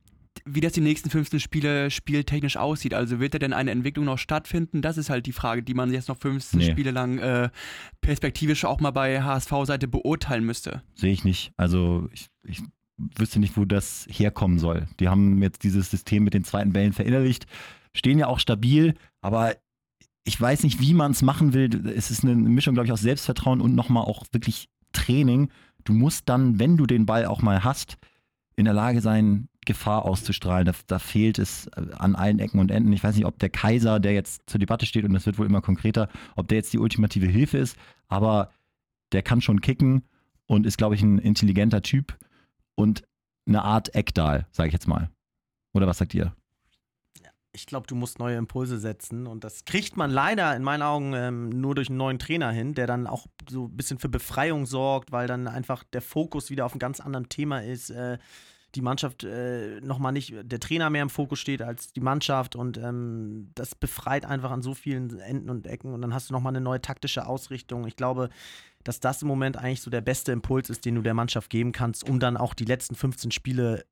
wie 0.46 0.62
das 0.62 0.74
die 0.74 0.82
nächsten 0.82 1.10
15 1.10 1.40
Spiele 1.40 1.90
spieltechnisch 1.90 2.58
aussieht. 2.58 2.94
Also 2.94 3.20
wird 3.20 3.34
da 3.34 3.40
denn 3.40 3.54
eine 3.54 3.72
Entwicklung 3.72 4.06
noch 4.06 4.20
stattfinden? 4.20 4.84
Das 4.84 4.98
ist 5.00 5.10
halt 5.10 5.26
die 5.26 5.32
Frage, 5.34 5.64
die 5.64 5.74
man 5.74 5.92
jetzt 5.92 6.10
noch 6.10 6.18
15 6.18 6.60
Nee. 6.60 6.72
Spiele 6.72 6.92
lang 6.92 7.18
äh, 7.18 7.50
perspektivisch 8.02 8.64
auch 8.66 8.80
mal 8.80 8.92
bei 8.92 9.24
HSV-Seite 9.24 9.88
beurteilen 9.88 10.46
müsste. 10.46 10.84
Sehe 10.94 11.12
ich 11.12 11.24
nicht. 11.24 11.54
Also 11.58 12.08
ich, 12.12 12.28
ich 12.44 12.62
wüsste 12.98 13.40
nicht, 13.40 13.58
wo 13.58 13.66
das 13.66 14.08
herkommen 14.10 14.60
soll. 14.60 14.88
Die 15.00 15.10
haben 15.10 15.42
jetzt 15.42 15.64
dieses 15.64 15.90
System 15.92 16.24
mit 16.24 16.34
den 16.34 16.44
zweiten 16.44 16.74
Bällen 16.74 16.94
verinnerlicht, 16.94 17.46
stehen 17.94 18.20
ja 18.20 18.28
auch 18.28 18.40
stabil, 18.40 18.96
aber 19.22 19.56
ich 20.24 20.40
weiß 20.40 20.64
nicht, 20.64 20.82
wie 20.82 20.94
man 20.94 21.12
es 21.12 21.22
machen 21.22 21.54
will. 21.54 21.88
Es 21.88 22.12
ist 22.12 22.24
eine 22.24 22.36
Mischung, 22.36 22.74
glaube 22.74 22.88
ich, 22.88 22.92
aus 22.92 23.02
Selbstvertrauen 23.02 23.62
und 23.62 23.76
nochmal 23.76 24.04
auch 24.04 24.26
wirklich 24.32 24.70
Training. 24.92 25.50
Du 25.86 25.94
musst 25.94 26.28
dann, 26.28 26.60
wenn 26.60 26.76
du 26.76 26.86
den 26.86 27.06
Ball 27.06 27.26
auch 27.26 27.42
mal 27.42 27.64
hast, 27.64 27.98
in 28.56 28.66
der 28.66 28.74
Lage 28.74 29.02
sein, 29.02 29.48
Gefahr 29.68 30.06
auszustrahlen. 30.06 30.66
Da, 30.66 30.74
da 30.88 30.98
fehlt 30.98 31.38
es 31.38 31.68
äh, 31.68 31.86
an 31.98 32.16
allen 32.16 32.40
Ecken 32.40 32.60
und 32.60 32.72
Enden. 32.72 32.92
Ich 32.94 33.04
weiß 33.04 33.16
nicht, 33.16 33.26
ob 33.26 33.38
der 33.38 33.50
Kaiser, 33.50 34.00
der 34.00 34.14
jetzt 34.14 34.50
zur 34.50 34.60
Debatte 34.60 34.86
steht, 34.86 35.06
und 35.06 35.14
das 35.14 35.26
wird 35.26 35.38
wohl 35.38 35.46
immer 35.46 35.62
konkreter, 35.62 36.10
ob 36.36 36.48
der 36.48 36.58
jetzt 36.58 36.74
die 36.74 36.80
ultimative 36.80 37.28
Hilfe 37.28 37.60
ist, 37.60 37.78
aber 38.08 38.50
der 39.12 39.22
kann 39.22 39.42
schon 39.42 39.62
kicken 39.62 40.04
und 40.48 40.66
ist, 40.66 40.78
glaube 40.78 40.96
ich, 40.96 41.04
ein 41.04 41.20
intelligenter 41.20 41.82
Typ 41.82 42.18
und 42.78 43.04
eine 43.48 43.64
Art 43.64 43.96
Eckdahl, 43.96 44.48
sage 44.52 44.68
ich 44.68 44.74
jetzt 44.74 44.88
mal. 44.88 45.10
Oder 45.74 45.88
was 45.88 45.98
sagt 45.98 46.14
ihr? 46.14 46.34
Ich 47.54 47.66
glaube, 47.66 47.88
du 47.88 47.96
musst 47.96 48.20
neue 48.20 48.38
Impulse 48.38 48.78
setzen 48.78 49.26
und 49.26 49.44
das 49.44 49.66
kriegt 49.66 49.98
man 49.98 50.12
leider 50.12 50.56
in 50.56 50.62
meinen 50.62 50.84
Augen 50.84 51.14
ähm, 51.14 51.50
nur 51.50 51.74
durch 51.74 51.90
einen 51.90 51.98
neuen 51.98 52.20
Trainer 52.20 52.52
hin, 52.52 52.76
der 52.76 52.86
dann 52.86 53.08
auch 53.08 53.26
so 53.50 53.66
ein 53.66 53.76
bisschen 53.76 53.98
für 53.98 54.10
Befreiung 54.10 54.68
sorgt, 54.68 55.12
weil 55.12 55.28
dann 55.28 55.48
einfach 55.48 55.84
der 55.84 56.02
Fokus 56.02 56.52
wieder 56.52 56.66
auf 56.66 56.74
einem 56.74 56.80
ganz 56.80 57.00
anderen 57.00 57.30
Thema 57.30 57.64
ist. 57.64 57.90
Äh, 57.90 58.20
die 58.76 58.82
Mannschaft 58.82 59.24
äh, 59.24 59.80
nochmal 59.82 60.12
nicht, 60.12 60.36
der 60.44 60.60
Trainer 60.60 60.90
mehr 60.90 61.02
im 61.02 61.10
Fokus 61.10 61.40
steht 61.40 61.62
als 61.62 61.94
die 61.94 62.02
Mannschaft 62.02 62.56
und 62.56 62.78
ähm, 62.78 63.52
das 63.56 63.76
befreit 63.76 64.26
einfach 64.26 64.52
an 64.52 64.62
so 64.62 64.74
vielen 64.74 65.20
Enden 65.20 65.50
und 65.50 65.68
Ecken 65.68 65.94
und 65.94 66.02
dann 66.02 66.14
hast 66.14 66.30
du 66.30 66.34
nochmal 66.34 66.52
eine 66.52 66.62
neue 66.62 66.82
taktische 66.82 67.26
Ausrichtung. 67.26 67.88
Ich 67.88 67.96
glaube, 67.96 68.30
dass 68.84 69.00
das 69.00 69.22
im 69.22 69.28
Moment 69.28 69.58
eigentlich 69.58 69.82
so 69.82 69.90
der 69.90 70.02
beste 70.02 70.32
Impuls 70.32 70.70
ist, 70.70 70.86
den 70.86 70.96
du 70.96 71.02
der 71.02 71.14
Mannschaft 71.14 71.50
geben 71.50 71.72
kannst, 71.72 72.08
um 72.08 72.20
dann 72.20 72.38
auch 72.38 72.54
die 72.54 72.66
letzten 72.66 72.96
15 72.96 73.32
Spiele 73.32 73.86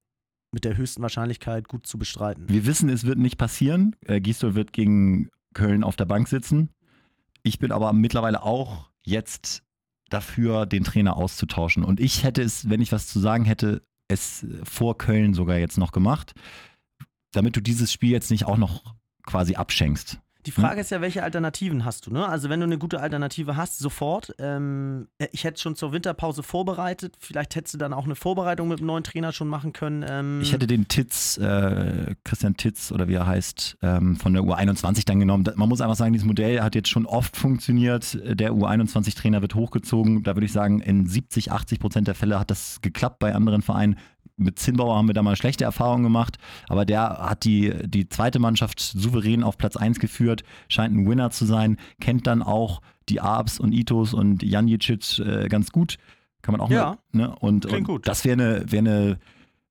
mit 0.51 0.63
der 0.63 0.77
höchsten 0.77 1.01
Wahrscheinlichkeit 1.01 1.67
gut 1.67 1.85
zu 1.87 1.97
bestreiten. 1.97 2.47
Wir 2.47 2.65
wissen, 2.65 2.89
es 2.89 3.05
wird 3.05 3.17
nicht 3.17 3.37
passieren. 3.37 3.95
Äh, 4.05 4.21
Gisdol 4.21 4.55
wird 4.55 4.71
gegen 4.71 5.29
Köln 5.53 5.83
auf 5.83 5.95
der 5.95 6.05
Bank 6.05 6.27
sitzen. 6.27 6.69
Ich 7.43 7.59
bin 7.59 7.71
aber 7.71 7.91
mittlerweile 7.93 8.43
auch 8.43 8.89
jetzt 9.03 9.63
dafür, 10.09 10.65
den 10.65 10.83
Trainer 10.83 11.17
auszutauschen. 11.17 11.83
Und 11.83 11.99
ich 11.99 12.23
hätte 12.23 12.41
es, 12.41 12.69
wenn 12.69 12.81
ich 12.81 12.91
was 12.91 13.07
zu 13.07 13.19
sagen 13.19 13.45
hätte, 13.45 13.81
es 14.07 14.45
vor 14.63 14.97
Köln 14.97 15.33
sogar 15.33 15.57
jetzt 15.57 15.77
noch 15.77 15.91
gemacht, 15.91 16.33
damit 17.31 17.55
du 17.55 17.61
dieses 17.61 17.91
Spiel 17.91 18.11
jetzt 18.11 18.31
nicht 18.31 18.45
auch 18.45 18.57
noch 18.57 18.95
quasi 19.25 19.55
abschenkst. 19.55 20.19
Die 20.45 20.51
Frage 20.51 20.81
ist 20.81 20.91
ja, 20.91 21.01
welche 21.01 21.23
Alternativen 21.23 21.85
hast 21.85 22.05
du? 22.05 22.11
Ne? 22.11 22.27
Also 22.27 22.49
wenn 22.49 22.59
du 22.59 22.65
eine 22.65 22.77
gute 22.77 22.99
Alternative 22.99 23.55
hast, 23.57 23.79
sofort. 23.79 24.33
Ähm, 24.37 25.07
ich 25.31 25.43
hätte 25.43 25.59
schon 25.59 25.75
zur 25.75 25.91
Winterpause 25.91 26.43
vorbereitet. 26.43 27.15
Vielleicht 27.19 27.55
hättest 27.55 27.73
du 27.73 27.77
dann 27.77 27.93
auch 27.93 28.05
eine 28.05 28.15
Vorbereitung 28.15 28.67
mit 28.67 28.79
dem 28.79 28.87
neuen 28.87 29.03
Trainer 29.03 29.31
schon 29.31 29.47
machen 29.47 29.73
können. 29.73 30.05
Ähm, 30.07 30.41
Ich 30.41 30.53
hätte 30.53 30.67
den 30.67 30.87
Titz, 30.87 31.37
äh, 31.37 32.15
Christian 32.23 32.57
Titz 32.57 32.91
oder 32.91 33.07
wie 33.07 33.15
er 33.15 33.25
heißt, 33.25 33.77
ähm, 33.81 34.17
von 34.17 34.33
der 34.33 34.43
U21 34.43 35.05
dann 35.05 35.19
genommen. 35.19 35.45
Man 35.55 35.69
muss 35.69 35.81
einfach 35.81 35.95
sagen, 35.95 36.13
dieses 36.13 36.27
Modell 36.27 36.61
hat 36.61 36.75
jetzt 36.75 36.89
schon 36.89 37.05
oft 37.05 37.35
funktioniert. 37.37 38.17
Der 38.23 38.51
U21-Trainer 38.51 39.41
wird 39.41 39.55
hochgezogen. 39.55 40.23
Da 40.23 40.35
würde 40.35 40.45
ich 40.45 40.51
sagen, 40.51 40.79
in 40.79 41.07
70, 41.07 41.51
80 41.51 41.79
Prozent 41.79 42.07
der 42.07 42.15
Fälle 42.15 42.39
hat 42.39 42.51
das 42.51 42.81
geklappt 42.81 43.19
bei 43.19 43.33
anderen 43.33 43.61
Vereinen. 43.61 43.97
Mit 44.37 44.59
Zinnbauer 44.59 44.95
haben 44.97 45.07
wir 45.07 45.13
da 45.13 45.23
mal 45.23 45.35
schlechte 45.35 45.63
Erfahrungen 45.63 46.03
gemacht, 46.03 46.37
aber 46.67 46.85
der 46.85 47.19
hat 47.19 47.45
die, 47.45 47.73
die 47.85 48.09
zweite 48.09 48.39
Mannschaft 48.39 48.79
souverän 48.79 49.43
auf 49.43 49.57
Platz 49.57 49.77
1 49.77 49.99
geführt, 49.99 50.43
scheint 50.67 50.93
ein 50.95 51.07
Winner 51.07 51.29
zu 51.29 51.45
sein, 51.45 51.77
kennt 52.01 52.27
dann 52.27 52.43
auch 52.43 52.81
die 53.07 53.21
Abs 53.21 53.59
und 53.59 53.71
Itos 53.71 54.13
und 54.13 54.43
Janjicic 54.43 55.19
äh, 55.19 55.47
ganz 55.47 55.71
gut. 55.71 55.97
Kann 56.41 56.51
man 56.51 56.61
auch 56.61 56.69
Ja, 56.69 56.97
mal. 57.13 57.27
Ne? 57.27 57.35
Und, 57.39 57.65
klingt 57.67 57.87
und 57.87 57.95
gut. 57.95 58.07
das 58.07 58.25
wäre 58.25 58.33
eine, 58.33 58.71
wär 58.71 58.79
eine 58.79 59.19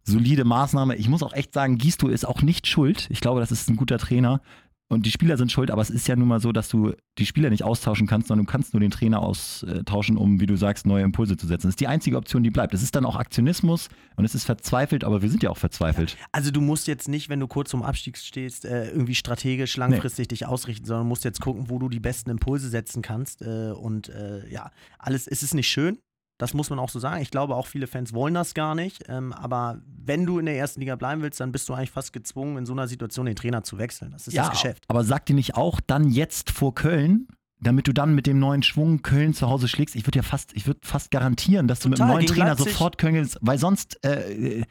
solide 0.03 0.45
Maßnahme. 0.45 0.97
Ich 0.97 1.09
muss 1.09 1.23
auch 1.23 1.33
echt 1.33 1.53
sagen, 1.55 1.79
Gisto 1.79 2.09
ist 2.09 2.27
auch 2.27 2.43
nicht 2.43 2.67
schuld. 2.67 3.07
Ich 3.11 3.21
glaube, 3.21 3.41
das 3.41 3.53
ist 3.53 3.69
ein 3.71 3.77
guter 3.77 3.99
Trainer. 3.99 4.41
Und 4.89 5.07
die 5.07 5.11
Spieler 5.11 5.39
sind 5.39 5.51
schuld, 5.51 5.71
aber 5.71 5.81
es 5.81 5.91
ist 5.91 6.07
ja 6.09 6.15
nun 6.15 6.29
mal 6.29 6.41
so, 6.41 6.53
dass 6.53 6.69
du 6.69 6.93
die 7.19 7.25
Spieler 7.25 7.49
nicht 7.49 7.65
austauschen 7.65 8.07
kannst, 8.07 8.29
sondern 8.29 8.45
du 8.45 8.53
kannst 8.53 8.75
nur 8.75 8.81
den 8.81 8.91
Trainer 8.91 9.21
austauschen, 9.21 10.19
um, 10.19 10.41
wie 10.41 10.47
du 10.47 10.57
sagst, 10.57 10.87
neue 10.87 11.03
Impulse 11.03 11.37
zu 11.37 11.47
setzen. 11.47 11.69
Das 11.69 11.73
ist 11.73 11.81
die 11.81 11.89
einzige 11.89 12.17
Option, 12.17 12.43
die 12.43 12.51
bleibt. 12.51 12.75
Es 12.75 12.83
ist 12.83 12.95
dann 12.95 13.07
auch 13.07 13.17
Aktionismus 13.17 13.89
und 14.17 14.27
es 14.27 14.35
ist 14.35 14.45
verzweifelt, 14.45 15.03
aber 15.03 15.23
wir 15.23 15.31
sind 15.31 15.43
ja 15.43 15.51
auch 15.51 15.57
verzweifelt. 15.57 16.17
also 16.33 16.51
du 16.51 16.61
musst 16.61 16.87
jetzt 16.87 17.09
nicht, 17.09 17.31
wenn 17.31 17.41
du 17.41 17.49
kurz 17.49 17.71
vorm 17.71 17.83
Abstieg 17.83 18.19
stehst, 18.19 18.67
äh, 18.67 18.91
irgendwie 18.91 19.15
strategisch 19.15 19.77
langfristig 19.77 20.29
dich 20.29 20.47
ausrichten, 20.47 20.85
sondern 20.85 21.09
musst 21.09 21.25
jetzt 21.25 21.41
gucken, 21.41 21.71
wo 21.71 21.79
du 21.79 21.89
die 21.89 22.01
besten 22.01 22.31
Impulse 22.31 22.69
setzen 22.69 23.01
kannst. 23.01 23.41
Äh, 23.41 23.73
und 23.73 24.11
äh, 24.11 24.47
ja, 24.51 24.71
alles, 24.99 25.27
es 25.27 25.43
ist 25.43 25.55
nicht 25.55 25.69
schön. 25.69 25.99
Das 26.39 26.53
muss 26.53 26.69
man 26.69 26.79
auch 26.79 26.89
so 26.89 26.99
sagen. 26.99 27.23
Ich 27.23 27.31
glaube, 27.31 27.55
auch 27.55 27.67
viele 27.67 27.87
Fans 27.87 28.13
wollen 28.13 28.35
das 28.35 28.55
gar 28.55 28.75
nicht. 28.75 29.05
Ähm, 29.09 29.33
aber 29.33 29.81
wenn 29.87 30.27
du 30.27 30.39
in 30.39 30.47
der 30.47 30.57
ersten 30.57 30.81
Liga 30.81 30.97
bleiben 30.97 31.23
willst, 31.23 31.41
dann 31.41 31.53
bist 31.53 31.69
du 31.69 31.75
eigentlich 31.75 31.93
fast 31.93 32.13
gezwungen, 32.13 32.59
in 32.59 32.67
so 32.67 32.73
einer 32.73 32.89
Situation 32.89 33.27
den 33.27 33.37
Trainer 33.37 33.63
zu 33.63 33.79
wechseln. 33.79 34.11
Das 34.11 34.27
ist 34.27 34.37
das 34.37 34.51
Geschäft. 34.51 34.85
aber 34.89 35.05
sagt 35.05 35.29
dir 35.29 35.35
nicht 35.35 35.57
auch 35.57 35.81
dann 35.81 36.09
jetzt 36.09 36.51
vor 36.51 36.75
Köln, 36.75 37.29
damit 37.61 37.87
du 37.87 37.93
dann 37.93 38.15
mit 38.15 38.27
dem 38.27 38.39
neuen 38.39 38.63
Schwung 38.63 39.03
Köln 39.03 39.33
zu 39.33 39.49
Hause 39.49 39.69
schlägst? 39.69 39.95
Ich 39.95 40.07
würde 40.07 40.19
ja 40.19 40.23
fast, 40.23 40.53
ich 40.55 40.67
würde 40.67 40.81
fast 40.83 41.11
garantieren, 41.11 41.69
dass 41.69 41.81
du 41.81 41.89
mit 41.89 41.99
dem 41.99 42.07
Total, 42.07 42.17
neuen 42.17 42.27
Trainer 42.27 42.47
Leipzig. 42.47 42.73
sofort 42.73 42.99
Köln 42.99 43.29
weil 43.41 43.59
sonst, 43.59 44.05
äh, 44.05 44.61
äh, 44.61 44.65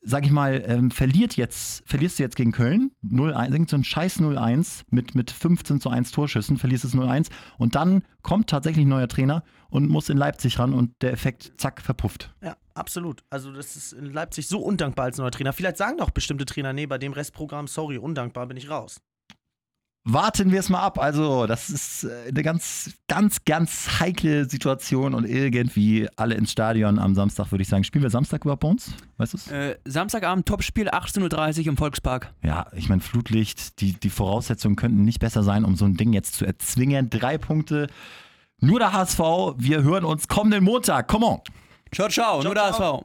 sag 0.00 0.24
ich 0.24 0.30
mal, 0.30 0.62
ähm, 0.66 0.90
verliert 0.90 1.36
jetzt, 1.36 1.82
verlierst 1.86 2.18
du 2.18 2.22
jetzt 2.22 2.36
gegen 2.36 2.52
Köln 2.52 2.92
0-1, 3.04 3.52
irgend 3.52 3.70
so 3.70 3.76
ein 3.76 3.84
scheiß 3.84 4.20
0-1 4.20 4.82
mit, 4.90 5.14
mit 5.14 5.30
15 5.30 5.80
zu 5.80 5.90
1 5.90 6.12
Torschüssen, 6.12 6.56
verlierst 6.56 6.84
es 6.84 6.94
0-1 6.94 7.28
und 7.58 7.74
dann 7.74 8.02
kommt 8.22 8.48
tatsächlich 8.48 8.86
ein 8.86 8.90
neuer 8.90 9.08
Trainer 9.08 9.42
und 9.70 9.88
muss 9.88 10.08
in 10.08 10.16
Leipzig 10.16 10.58
ran 10.58 10.72
und 10.72 10.92
der 11.02 11.12
Effekt, 11.12 11.52
zack, 11.56 11.80
verpufft. 11.80 12.34
Ja, 12.42 12.56
absolut. 12.74 13.22
Also 13.30 13.52
das 13.52 13.76
ist 13.76 13.92
in 13.92 14.12
Leipzig 14.12 14.48
so 14.48 14.60
undankbar 14.60 15.06
als 15.06 15.18
neuer 15.18 15.30
Trainer. 15.30 15.52
Vielleicht 15.52 15.76
sagen 15.76 15.98
doch 15.98 16.10
bestimmte 16.10 16.46
Trainer, 16.46 16.72
nee, 16.72 16.86
bei 16.86 16.98
dem 16.98 17.12
Restprogramm, 17.12 17.66
sorry, 17.66 17.98
undankbar 17.98 18.46
bin 18.46 18.56
ich 18.56 18.70
raus. 18.70 19.00
Warten 20.04 20.52
wir 20.52 20.60
es 20.60 20.70
mal 20.70 20.80
ab. 20.80 20.98
Also, 20.98 21.46
das 21.46 21.68
ist 21.68 22.04
äh, 22.04 22.28
eine 22.28 22.42
ganz, 22.42 22.92
ganz, 23.08 23.44
ganz 23.44 24.00
heikle 24.00 24.48
Situation 24.48 25.12
und 25.12 25.26
irgendwie 25.26 26.08
alle 26.16 26.34
ins 26.34 26.52
Stadion 26.52 26.98
am 26.98 27.14
Samstag, 27.14 27.50
würde 27.50 27.62
ich 27.62 27.68
sagen. 27.68 27.84
Spielen 27.84 28.02
wir 28.02 28.10
Samstag 28.10 28.42
überhaupt 28.42 28.60
bei 28.60 28.68
uns? 28.68 28.94
Weißt 29.18 29.34
du 29.34 29.36
es? 29.36 29.50
Äh, 29.50 29.76
Samstagabend 29.84 30.46
Topspiel, 30.46 30.88
18.30 30.88 31.60
Uhr 31.60 31.66
im 31.66 31.76
Volkspark. 31.76 32.32
Ja, 32.42 32.68
ich 32.74 32.88
meine, 32.88 33.02
Flutlicht, 33.02 33.80
die, 33.80 33.92
die 33.92 34.10
Voraussetzungen 34.10 34.76
könnten 34.76 35.04
nicht 35.04 35.20
besser 35.20 35.42
sein, 35.42 35.64
um 35.64 35.76
so 35.76 35.84
ein 35.84 35.94
Ding 35.94 36.14
jetzt 36.14 36.36
zu 36.36 36.46
erzwingen. 36.46 37.10
Drei 37.10 37.36
Punkte. 37.36 37.88
Nur 38.60 38.78
der 38.78 38.92
HSV. 38.92 39.20
Wir 39.58 39.82
hören 39.82 40.04
uns 40.04 40.26
kommenden 40.26 40.64
Montag. 40.64 41.08
Come 41.08 41.26
on. 41.26 41.40
Ciao, 41.92 42.08
ciao, 42.08 42.42
nur 42.42 42.54
der 42.54 42.64
HSV. 42.64 43.04